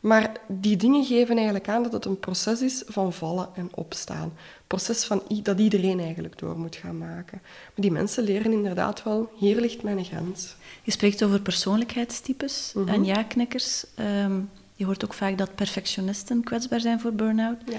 maar 0.00 0.32
die 0.48 0.76
dingen 0.76 1.04
geven 1.04 1.34
eigenlijk 1.34 1.68
aan 1.68 1.82
dat 1.82 1.92
het 1.92 2.04
een 2.04 2.20
proces 2.20 2.62
is 2.62 2.82
van 2.86 3.12
vallen 3.12 3.48
en 3.54 3.68
opstaan. 3.74 4.22
Een 4.22 4.66
proces 4.66 5.04
van, 5.04 5.22
dat 5.42 5.58
iedereen 5.58 6.00
eigenlijk 6.00 6.38
door 6.38 6.58
moet 6.58 6.76
gaan 6.76 6.98
maken. 6.98 7.38
Maar 7.42 7.72
die 7.74 7.90
mensen 7.90 8.24
leren 8.24 8.52
inderdaad 8.52 9.02
wel: 9.02 9.30
hier 9.36 9.60
ligt 9.60 9.82
mijn 9.82 10.04
grens. 10.04 10.56
Je 10.82 10.90
spreekt 10.90 11.22
over 11.22 11.40
persoonlijkheidstypes 11.40 12.72
mm 12.74 12.88
en 12.88 13.04
ja-knikkers. 13.04 13.84
Um 13.98 14.50
je 14.80 14.86
hoort 14.86 15.04
ook 15.04 15.14
vaak 15.14 15.38
dat 15.38 15.54
perfectionisten 15.54 16.44
kwetsbaar 16.44 16.80
zijn 16.80 17.00
voor 17.00 17.12
burn-out. 17.12 17.56
Ja. 17.66 17.78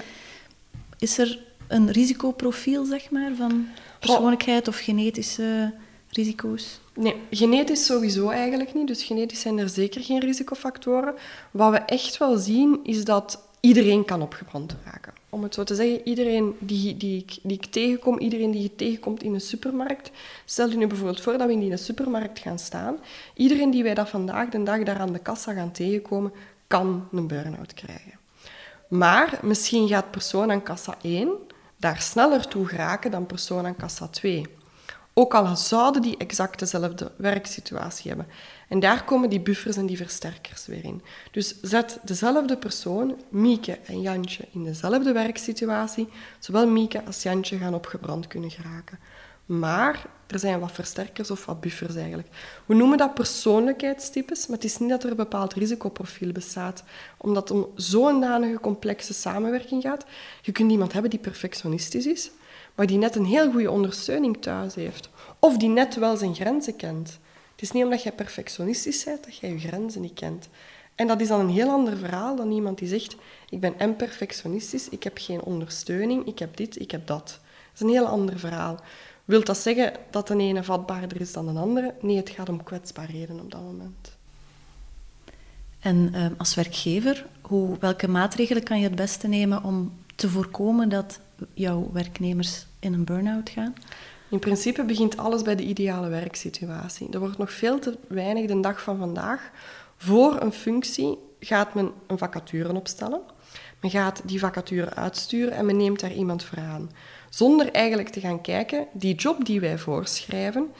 Is 0.98 1.18
er 1.18 1.38
een 1.68 1.90
risicoprofiel, 1.90 2.84
zeg 2.84 3.10
maar, 3.10 3.30
van 3.36 3.66
persoonlijkheid 4.00 4.68
of 4.68 4.78
genetische 4.78 5.74
risico's? 6.08 6.80
Nee, 6.94 7.14
genetisch 7.30 7.84
sowieso 7.84 8.28
eigenlijk 8.28 8.74
niet. 8.74 8.86
Dus 8.86 9.02
genetisch 9.02 9.40
zijn 9.40 9.58
er 9.58 9.68
zeker 9.68 10.00
geen 10.00 10.20
risicofactoren. 10.20 11.14
Wat 11.50 11.70
we 11.70 11.78
echt 11.78 12.18
wel 12.18 12.36
zien, 12.36 12.80
is 12.82 13.04
dat 13.04 13.48
iedereen 13.60 14.04
kan 14.04 14.22
opgebrand 14.22 14.76
raken. 14.84 15.12
Om 15.28 15.42
het 15.42 15.54
zo 15.54 15.64
te 15.64 15.74
zeggen, 15.74 16.08
iedereen 16.08 16.56
die, 16.58 16.96
die, 16.96 17.18
ik, 17.18 17.38
die 17.42 17.56
ik 17.56 17.66
tegenkom, 17.66 18.18
iedereen 18.18 18.50
die 18.50 18.62
je 18.62 18.74
tegenkomt 18.74 19.22
in 19.22 19.34
een 19.34 19.40
supermarkt. 19.40 20.10
Stel 20.44 20.68
je 20.68 20.76
nu 20.76 20.86
bijvoorbeeld 20.86 21.20
voor 21.20 21.38
dat 21.38 21.46
we 21.46 21.52
in 21.52 21.60
die 21.60 21.76
supermarkt 21.76 22.38
gaan 22.38 22.58
staan. 22.58 22.96
Iedereen 23.34 23.70
die 23.70 23.82
wij 23.82 23.94
dat 23.94 24.08
vandaag 24.08 24.48
de 24.48 24.62
dag 24.62 24.82
daar 24.82 24.98
aan 24.98 25.12
de 25.12 25.18
kassa 25.18 25.52
gaan 25.52 25.72
tegenkomen, 25.72 26.32
kan 26.72 27.08
een 27.12 27.26
burn-out 27.26 27.74
krijgen. 27.74 28.18
Maar 28.88 29.38
misschien 29.42 29.88
gaat 29.88 30.10
persoon 30.10 30.50
aan 30.50 30.62
kassa 30.62 30.94
1 31.02 31.30
daar 31.76 32.00
sneller 32.00 32.48
toe 32.48 32.66
geraken 32.66 33.10
dan 33.10 33.26
persoon 33.26 33.66
aan 33.66 33.76
kassa 33.76 34.06
2. 34.06 34.46
Ook 35.14 35.34
al 35.34 35.56
zouden 35.56 36.02
die 36.02 36.16
exact 36.16 36.58
dezelfde 36.58 37.12
werksituatie 37.16 38.08
hebben. 38.08 38.26
En 38.68 38.80
daar 38.80 39.04
komen 39.04 39.30
die 39.30 39.40
buffers 39.40 39.76
en 39.76 39.86
die 39.86 39.96
versterkers 39.96 40.66
weer 40.66 40.84
in. 40.84 41.02
Dus 41.30 41.60
zet 41.60 41.98
dezelfde 42.02 42.56
persoon, 42.56 43.20
Mieke 43.28 43.78
en 43.84 44.00
Jantje, 44.00 44.48
in 44.52 44.64
dezelfde 44.64 45.12
werksituatie. 45.12 46.08
Zowel 46.38 46.68
Mieke 46.68 47.04
als 47.04 47.22
Jantje 47.22 47.58
gaan 47.58 47.74
opgebrand 47.74 48.26
kunnen 48.26 48.50
geraken. 48.50 48.98
Maar 49.58 50.06
er 50.26 50.38
zijn 50.38 50.60
wat 50.60 50.72
versterkers 50.72 51.30
of 51.30 51.46
wat 51.46 51.60
buffers 51.60 51.94
eigenlijk. 51.94 52.28
We 52.66 52.74
noemen 52.74 52.98
dat 52.98 53.14
persoonlijkheidstypes, 53.14 54.46
maar 54.46 54.56
het 54.56 54.66
is 54.66 54.78
niet 54.78 54.88
dat 54.88 55.04
er 55.04 55.10
een 55.10 55.16
bepaald 55.16 55.52
risicoprofiel 55.52 56.32
bestaat. 56.32 56.84
Omdat 57.18 57.48
het 57.48 57.58
om 57.58 57.68
zo'n 57.74 58.20
danige 58.20 58.60
complexe 58.60 59.14
samenwerking 59.14 59.82
gaat. 59.82 60.04
Je 60.42 60.52
kunt 60.52 60.70
iemand 60.70 60.92
hebben 60.92 61.10
die 61.10 61.18
perfectionistisch 61.18 62.06
is, 62.06 62.30
maar 62.74 62.86
die 62.86 62.98
net 62.98 63.16
een 63.16 63.24
heel 63.24 63.50
goede 63.50 63.70
ondersteuning 63.70 64.42
thuis 64.42 64.74
heeft. 64.74 65.08
Of 65.38 65.56
die 65.56 65.68
net 65.68 65.94
wel 65.94 66.16
zijn 66.16 66.34
grenzen 66.34 66.76
kent. 66.76 67.18
Het 67.52 67.62
is 67.62 67.70
niet 67.70 67.84
omdat 67.84 68.02
jij 68.02 68.12
perfectionistisch 68.12 69.04
bent 69.04 69.24
dat 69.24 69.36
jij 69.36 69.50
je 69.50 69.58
grenzen 69.58 70.00
niet 70.00 70.14
kent. 70.14 70.48
En 70.94 71.06
dat 71.06 71.20
is 71.20 71.28
dan 71.28 71.40
een 71.40 71.48
heel 71.48 71.70
ander 71.70 71.96
verhaal 71.96 72.36
dan 72.36 72.50
iemand 72.50 72.78
die 72.78 72.88
zegt: 72.88 73.16
Ik 73.48 73.60
ben 73.60 73.78
en 73.78 73.96
perfectionistisch, 73.96 74.88
ik 74.88 75.02
heb 75.02 75.18
geen 75.18 75.42
ondersteuning, 75.42 76.26
ik 76.26 76.38
heb 76.38 76.56
dit, 76.56 76.80
ik 76.80 76.90
heb 76.90 77.06
dat. 77.06 77.40
Dat 77.72 77.80
is 77.80 77.80
een 77.80 77.88
heel 77.88 78.06
ander 78.06 78.38
verhaal. 78.38 78.80
Wilt 79.32 79.46
dat 79.46 79.58
zeggen 79.58 79.92
dat 80.10 80.26
de 80.26 80.36
ene 80.36 80.64
vatbaarder 80.64 81.20
is 81.20 81.32
dan 81.32 81.54
de 81.54 81.60
andere? 81.60 81.94
Nee, 82.00 82.16
het 82.16 82.30
gaat 82.30 82.48
om 82.48 82.62
kwetsbaarheden 82.62 83.40
op 83.40 83.50
dat 83.50 83.60
moment. 83.60 84.16
En 85.80 86.12
uh, 86.14 86.26
als 86.36 86.54
werkgever, 86.54 87.26
hoe, 87.40 87.76
welke 87.80 88.08
maatregelen 88.08 88.62
kan 88.62 88.78
je 88.78 88.84
het 88.84 88.94
beste 88.94 89.28
nemen 89.28 89.64
om 89.64 89.92
te 90.14 90.28
voorkomen 90.28 90.88
dat 90.88 91.20
jouw 91.54 91.90
werknemers 91.92 92.66
in 92.78 92.92
een 92.92 93.04
burn-out 93.04 93.50
gaan? 93.50 93.74
In 94.30 94.38
principe 94.38 94.84
begint 94.84 95.16
alles 95.16 95.42
bij 95.42 95.56
de 95.56 95.64
ideale 95.64 96.08
werksituatie. 96.08 97.10
Er 97.10 97.18
wordt 97.18 97.38
nog 97.38 97.52
veel 97.52 97.78
te 97.78 97.98
weinig 98.08 98.46
de 98.46 98.60
dag 98.60 98.82
van 98.82 98.98
vandaag. 98.98 99.50
Voor 99.96 100.40
een 100.40 100.52
functie 100.52 101.18
gaat 101.40 101.74
men 101.74 101.92
een 102.06 102.18
vacature 102.18 102.74
opstellen. 102.74 103.20
Men 103.80 103.90
gaat 103.90 104.22
die 104.24 104.38
vacature 104.38 104.94
uitsturen 104.94 105.52
en 105.52 105.66
men 105.66 105.76
neemt 105.76 106.00
daar 106.00 106.12
iemand 106.12 106.44
voor 106.44 106.58
aan. 106.58 106.90
Zonder 107.34 107.70
eigenlijk 107.70 108.08
te 108.08 108.20
gaan 108.20 108.40
kijken, 108.40 108.86
die 108.92 109.14
job 109.14 109.44
die 109.44 109.60
wij 109.60 109.78
voorschrijven, 109.78 110.70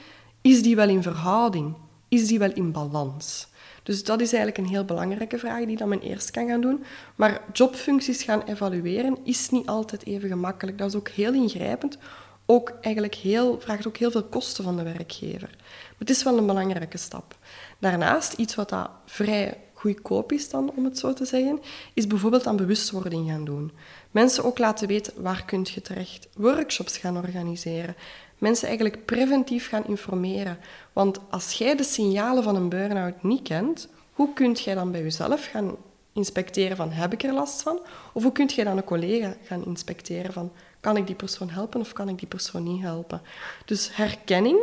is 0.41 0.63
die 0.63 0.75
wel 0.75 0.89
in 0.89 1.01
verhouding? 1.01 1.73
Is 2.07 2.27
die 2.27 2.39
wel 2.39 2.53
in 2.53 2.71
balans? 2.71 3.47
Dus 3.83 4.03
dat 4.03 4.21
is 4.21 4.33
eigenlijk 4.33 4.57
een 4.57 4.73
heel 4.73 4.85
belangrijke 4.85 5.37
vraag 5.37 5.65
die 5.65 5.77
dan 5.77 5.89
men 5.89 6.01
eerst 6.01 6.31
kan 6.31 6.47
gaan 6.47 6.61
doen. 6.61 6.83
Maar 7.15 7.41
jobfuncties 7.53 8.23
gaan 8.23 8.41
evalueren 8.41 9.17
is 9.23 9.49
niet 9.49 9.67
altijd 9.67 10.05
even 10.05 10.29
gemakkelijk. 10.29 10.77
Dat 10.77 10.89
is 10.89 10.95
ook 10.95 11.09
heel 11.09 11.33
ingrijpend. 11.33 11.97
Ook 12.45 12.73
eigenlijk 12.81 13.15
heel, 13.15 13.59
vraagt 13.59 13.87
ook 13.87 13.97
heel 13.97 14.11
veel 14.11 14.23
kosten 14.23 14.63
van 14.63 14.77
de 14.77 14.83
werkgever. 14.83 15.49
Maar 15.49 15.95
het 15.97 16.09
is 16.09 16.23
wel 16.23 16.37
een 16.37 16.45
belangrijke 16.45 16.97
stap. 16.97 17.37
Daarnaast, 17.79 18.33
iets 18.33 18.55
wat 18.55 18.69
dat 18.69 18.89
vrij 19.05 19.57
goedkoop 19.73 20.31
is 20.31 20.49
dan, 20.49 20.71
om 20.75 20.83
het 20.85 20.99
zo 20.99 21.13
te 21.13 21.25
zeggen, 21.25 21.59
is 21.93 22.07
bijvoorbeeld 22.07 22.47
aan 22.47 22.55
bewustwording 22.55 23.29
gaan 23.29 23.45
doen. 23.45 23.71
Mensen 24.13 24.43
ook 24.43 24.57
laten 24.57 24.87
weten 24.87 25.13
waar 25.21 25.45
kunt 25.45 25.69
je 25.69 25.81
terecht. 25.81 26.27
Workshops 26.35 26.97
gaan 26.97 27.17
organiseren. 27.17 27.95
Mensen 28.37 28.67
eigenlijk 28.67 29.05
preventief 29.05 29.69
gaan 29.69 29.85
informeren. 29.85 30.57
Want 30.93 31.19
als 31.29 31.53
jij 31.53 31.75
de 31.75 31.83
signalen 31.83 32.43
van 32.43 32.55
een 32.55 32.69
burn-out 32.69 33.23
niet 33.23 33.41
kent, 33.41 33.87
hoe 34.13 34.33
kunt 34.33 34.59
jij 34.59 34.75
dan 34.75 34.91
bij 34.91 35.01
jezelf 35.01 35.45
gaan 35.45 35.75
inspecteren 36.13 36.77
van 36.77 36.91
heb 36.91 37.13
ik 37.13 37.23
er 37.23 37.33
last 37.33 37.61
van? 37.61 37.79
Of 38.13 38.23
hoe 38.23 38.31
kunt 38.31 38.53
jij 38.53 38.63
dan 38.63 38.77
een 38.77 38.83
collega 38.83 39.35
gaan 39.43 39.65
inspecteren 39.65 40.33
van 40.33 40.51
kan 40.79 40.97
ik 40.97 41.07
die 41.07 41.15
persoon 41.15 41.49
helpen 41.49 41.79
of 41.79 41.93
kan 41.93 42.09
ik 42.09 42.19
die 42.19 42.27
persoon 42.27 42.63
niet 42.63 42.81
helpen? 42.81 43.21
Dus 43.65 43.95
herkenning 43.95 44.59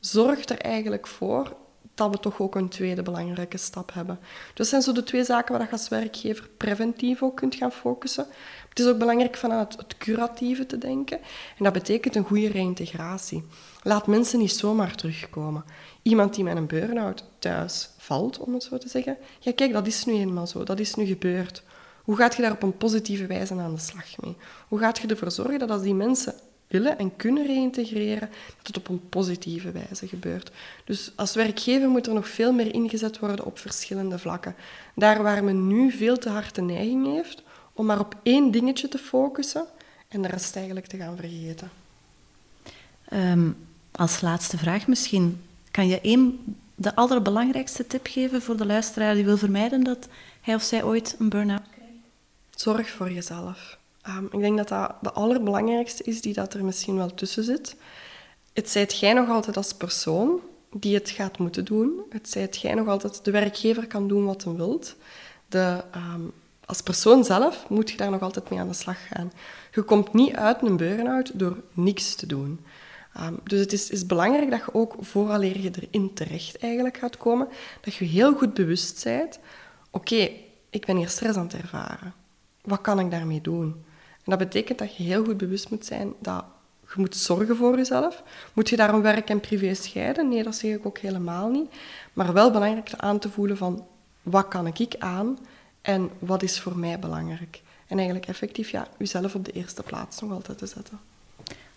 zorgt 0.00 0.50
er 0.50 0.58
eigenlijk 0.58 1.06
voor 1.06 1.56
dat 1.94 2.10
we 2.10 2.18
toch 2.18 2.40
ook 2.40 2.54
een 2.54 2.68
tweede 2.68 3.02
belangrijke 3.02 3.56
stap 3.56 3.92
hebben. 3.94 4.18
Dus 4.20 4.54
dat 4.54 4.66
zijn 4.66 4.82
zo 4.82 4.92
de 4.92 5.02
twee 5.02 5.24
zaken 5.24 5.52
waar 5.54 5.66
je 5.66 5.72
als 5.72 5.88
werkgever 5.88 6.48
preventief 6.56 7.22
ook 7.22 7.36
kunt 7.36 7.54
gaan 7.54 7.72
focussen. 7.72 8.26
Het 8.74 8.84
is 8.84 8.90
ook 8.90 8.98
belangrijk 8.98 9.36
vanuit 9.36 9.76
het 9.76 9.96
curatieve 9.98 10.66
te 10.66 10.78
denken. 10.78 11.18
En 11.58 11.64
dat 11.64 11.72
betekent 11.72 12.16
een 12.16 12.24
goede 12.24 12.48
reïntegratie. 12.48 13.44
Laat 13.82 14.06
mensen 14.06 14.38
niet 14.38 14.52
zomaar 14.52 14.94
terugkomen. 14.94 15.64
Iemand 16.02 16.34
die 16.34 16.44
met 16.44 16.56
een 16.56 16.66
burn-out 16.66 17.24
thuis 17.38 17.88
valt, 17.98 18.38
om 18.38 18.54
het 18.54 18.62
zo 18.62 18.78
te 18.78 18.88
zeggen. 18.88 19.16
Ja, 19.40 19.52
kijk, 19.52 19.72
dat 19.72 19.86
is 19.86 20.04
nu 20.04 20.12
eenmaal 20.12 20.46
zo. 20.46 20.64
Dat 20.64 20.78
is 20.78 20.94
nu 20.94 21.04
gebeurd. 21.04 21.62
Hoe 22.02 22.16
gaat 22.16 22.34
je 22.34 22.42
daar 22.42 22.52
op 22.52 22.62
een 22.62 22.76
positieve 22.76 23.26
wijze 23.26 23.54
aan 23.54 23.74
de 23.74 23.80
slag 23.80 24.20
mee? 24.20 24.36
Hoe 24.68 24.78
gaat 24.78 24.98
je 24.98 25.08
ervoor 25.08 25.30
zorgen 25.30 25.58
dat 25.58 25.70
als 25.70 25.82
die 25.82 25.94
mensen 25.94 26.34
willen 26.68 26.98
en 26.98 27.16
kunnen 27.16 27.46
reïntegreren, 27.46 28.28
dat 28.56 28.66
het 28.66 28.76
op 28.76 28.88
een 28.88 29.08
positieve 29.08 29.72
wijze 29.72 30.06
gebeurt. 30.06 30.50
Dus 30.84 31.12
als 31.16 31.34
werkgever 31.34 31.88
moet 31.88 32.06
er 32.06 32.14
nog 32.14 32.28
veel 32.28 32.52
meer 32.52 32.74
ingezet 32.74 33.18
worden 33.18 33.44
op 33.44 33.58
verschillende 33.58 34.18
vlakken. 34.18 34.54
Daar 34.94 35.22
waar 35.22 35.44
men 35.44 35.66
nu 35.66 35.90
veel 35.90 36.18
te 36.18 36.28
hard 36.28 36.54
de 36.54 36.62
neiging 36.62 37.06
heeft 37.06 37.42
om 37.74 37.86
maar 37.86 38.00
op 38.00 38.16
één 38.22 38.50
dingetje 38.50 38.88
te 38.88 38.98
focussen 38.98 39.66
en 40.08 40.22
de 40.22 40.28
rest 40.28 40.56
eigenlijk 40.56 40.86
te 40.86 40.96
gaan 40.96 41.16
vergeten. 41.16 41.70
Ehm, 43.08 43.50
als 43.90 44.20
laatste 44.20 44.58
vraag 44.58 44.86
misschien, 44.86 45.42
kan 45.70 45.86
je 45.86 46.00
één, 46.00 46.56
de 46.74 46.94
allerbelangrijkste 46.94 47.86
tip 47.86 48.06
geven 48.06 48.42
voor 48.42 48.56
de 48.56 48.66
luisteraar 48.66 49.14
die 49.14 49.24
wil 49.24 49.36
vermijden 49.36 49.84
dat 49.84 50.08
hij 50.40 50.54
of 50.54 50.62
zij 50.62 50.82
ooit 50.82 51.16
een 51.18 51.28
burn-out 51.28 51.62
krijgt? 51.70 51.92
Zorg 52.50 52.90
voor 52.90 53.10
jezelf. 53.10 53.78
Um, 54.08 54.28
ik 54.32 54.40
denk 54.40 54.56
dat 54.56 54.68
dat 54.68 54.94
de 55.00 55.12
allerbelangrijkste 55.12 56.02
is 56.02 56.20
die 56.20 56.34
dat 56.34 56.54
er 56.54 56.64
misschien 56.64 56.96
wel 56.96 57.14
tussen 57.14 57.44
zit. 57.44 57.76
Het 58.52 58.70
zijt 58.70 58.98
jij 58.98 59.12
nog 59.12 59.28
altijd 59.28 59.56
als 59.56 59.74
persoon 59.74 60.40
die 60.72 60.94
het 60.94 61.10
gaat 61.10 61.38
moeten 61.38 61.64
doen. 61.64 62.00
Het 62.10 62.28
zijt 62.28 62.60
jij 62.60 62.74
nog 62.74 62.88
altijd... 62.88 63.24
De 63.24 63.30
werkgever 63.30 63.86
kan 63.86 64.08
doen 64.08 64.24
wat 64.24 64.44
hij 64.44 64.52
wilt. 64.52 64.96
De, 65.48 65.84
um, 65.94 66.32
als 66.66 66.80
persoon 66.80 67.24
zelf 67.24 67.68
moet 67.68 67.90
je 67.90 67.96
daar 67.96 68.10
nog 68.10 68.20
altijd 68.20 68.50
mee 68.50 68.60
aan 68.60 68.68
de 68.68 68.74
slag 68.74 69.06
gaan. 69.08 69.32
Je 69.72 69.82
komt 69.82 70.12
niet 70.12 70.34
uit 70.34 70.62
een 70.62 70.76
burn-out 70.76 71.38
door 71.38 71.56
niks 71.72 72.14
te 72.14 72.26
doen. 72.26 72.60
Um, 73.20 73.40
dus 73.44 73.60
het 73.60 73.72
is, 73.72 73.90
is, 73.90 74.06
belangrijk 74.06 74.50
dat 74.50 74.60
je 74.60 74.74
ook, 74.74 74.94
vooraleer 75.00 75.60
je 75.60 75.70
erin 75.80 76.14
terecht 76.14 76.58
eigenlijk 76.58 76.96
gaat 76.96 77.16
komen, 77.16 77.48
dat 77.80 77.94
je 77.94 78.04
heel 78.04 78.34
goed 78.34 78.54
bewust 78.54 79.04
bent. 79.04 79.38
Oké, 79.90 80.30
ik 80.70 80.86
ben 80.86 80.96
hier 80.96 81.08
stress 81.08 81.38
aan 81.38 81.44
het 81.44 81.54
ervaren. 81.54 82.14
Wat 82.62 82.80
kan 82.80 83.00
ik 83.00 83.10
daarmee 83.10 83.40
doen? 83.40 83.84
En 84.24 84.30
dat 84.30 84.38
betekent 84.38 84.78
dat 84.78 84.96
je 84.96 85.02
heel 85.02 85.24
goed 85.24 85.36
bewust 85.36 85.70
moet 85.70 85.86
zijn 85.86 86.12
dat 86.18 86.44
je 86.94 87.00
moet 87.00 87.16
zorgen 87.16 87.56
voor 87.56 87.76
jezelf. 87.76 88.22
Moet 88.52 88.68
je 88.68 88.76
daarom 88.76 89.02
werk 89.02 89.28
en 89.28 89.40
privé 89.40 89.74
scheiden? 89.74 90.28
Nee, 90.28 90.42
dat 90.42 90.54
zeg 90.54 90.74
ik 90.74 90.86
ook 90.86 90.98
helemaal 90.98 91.48
niet. 91.48 91.70
Maar 92.12 92.32
wel 92.32 92.50
belangrijk 92.50 92.90
aan 92.96 93.18
te 93.18 93.30
voelen 93.30 93.56
van 93.56 93.86
wat 94.22 94.48
kan 94.48 94.66
ik 94.66 94.94
aan 94.98 95.38
en 95.84 96.10
wat 96.18 96.42
is 96.42 96.60
voor 96.60 96.78
mij 96.78 96.98
belangrijk. 96.98 97.62
En 97.86 97.96
eigenlijk 97.96 98.28
effectief 98.28 98.70
ja, 98.70 98.88
jezelf 98.98 99.34
op 99.34 99.44
de 99.44 99.52
eerste 99.52 99.82
plaats 99.82 100.20
nog 100.20 100.30
altijd 100.30 100.58
te 100.58 100.66
zetten. 100.66 101.00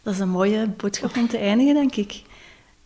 Dat 0.01 0.13
is 0.13 0.19
een 0.19 0.29
mooie 0.29 0.67
boodschap 0.67 1.17
om 1.17 1.27
te 1.27 1.37
eindigen, 1.37 1.73
denk 1.73 1.95
ik. 1.95 2.21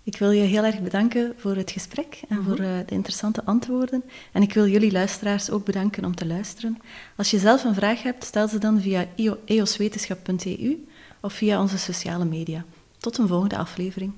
Ik 0.03 0.17
wil 0.17 0.31
je 0.31 0.41
heel 0.41 0.63
erg 0.63 0.81
bedanken 0.81 1.33
voor 1.37 1.55
het 1.55 1.71
gesprek 1.71 2.21
en 2.29 2.37
mhm. 2.37 2.47
voor 2.47 2.59
uh, 2.59 2.77
de 2.85 2.93
interessante 2.93 3.43
antwoorden. 3.45 4.03
En 4.31 4.41
ik 4.41 4.53
wil 4.53 4.67
jullie 4.67 4.91
luisteraars 4.91 5.49
ook 5.49 5.65
bedanken 5.65 6.05
om 6.05 6.15
te 6.15 6.25
luisteren. 6.25 6.77
Als 7.15 7.31
je 7.31 7.39
zelf 7.39 7.63
een 7.63 7.75
vraag 7.75 8.03
hebt, 8.03 8.23
stel 8.23 8.47
ze 8.47 8.57
dan 8.57 8.81
via 8.81 9.07
eoswetenschap.eu 9.45 10.87
of 11.21 11.33
via 11.33 11.61
onze 11.61 11.77
sociale 11.77 12.25
media. 12.25 12.65
Tot 12.97 13.17
een 13.17 13.27
volgende 13.27 13.57
aflevering. 13.57 14.13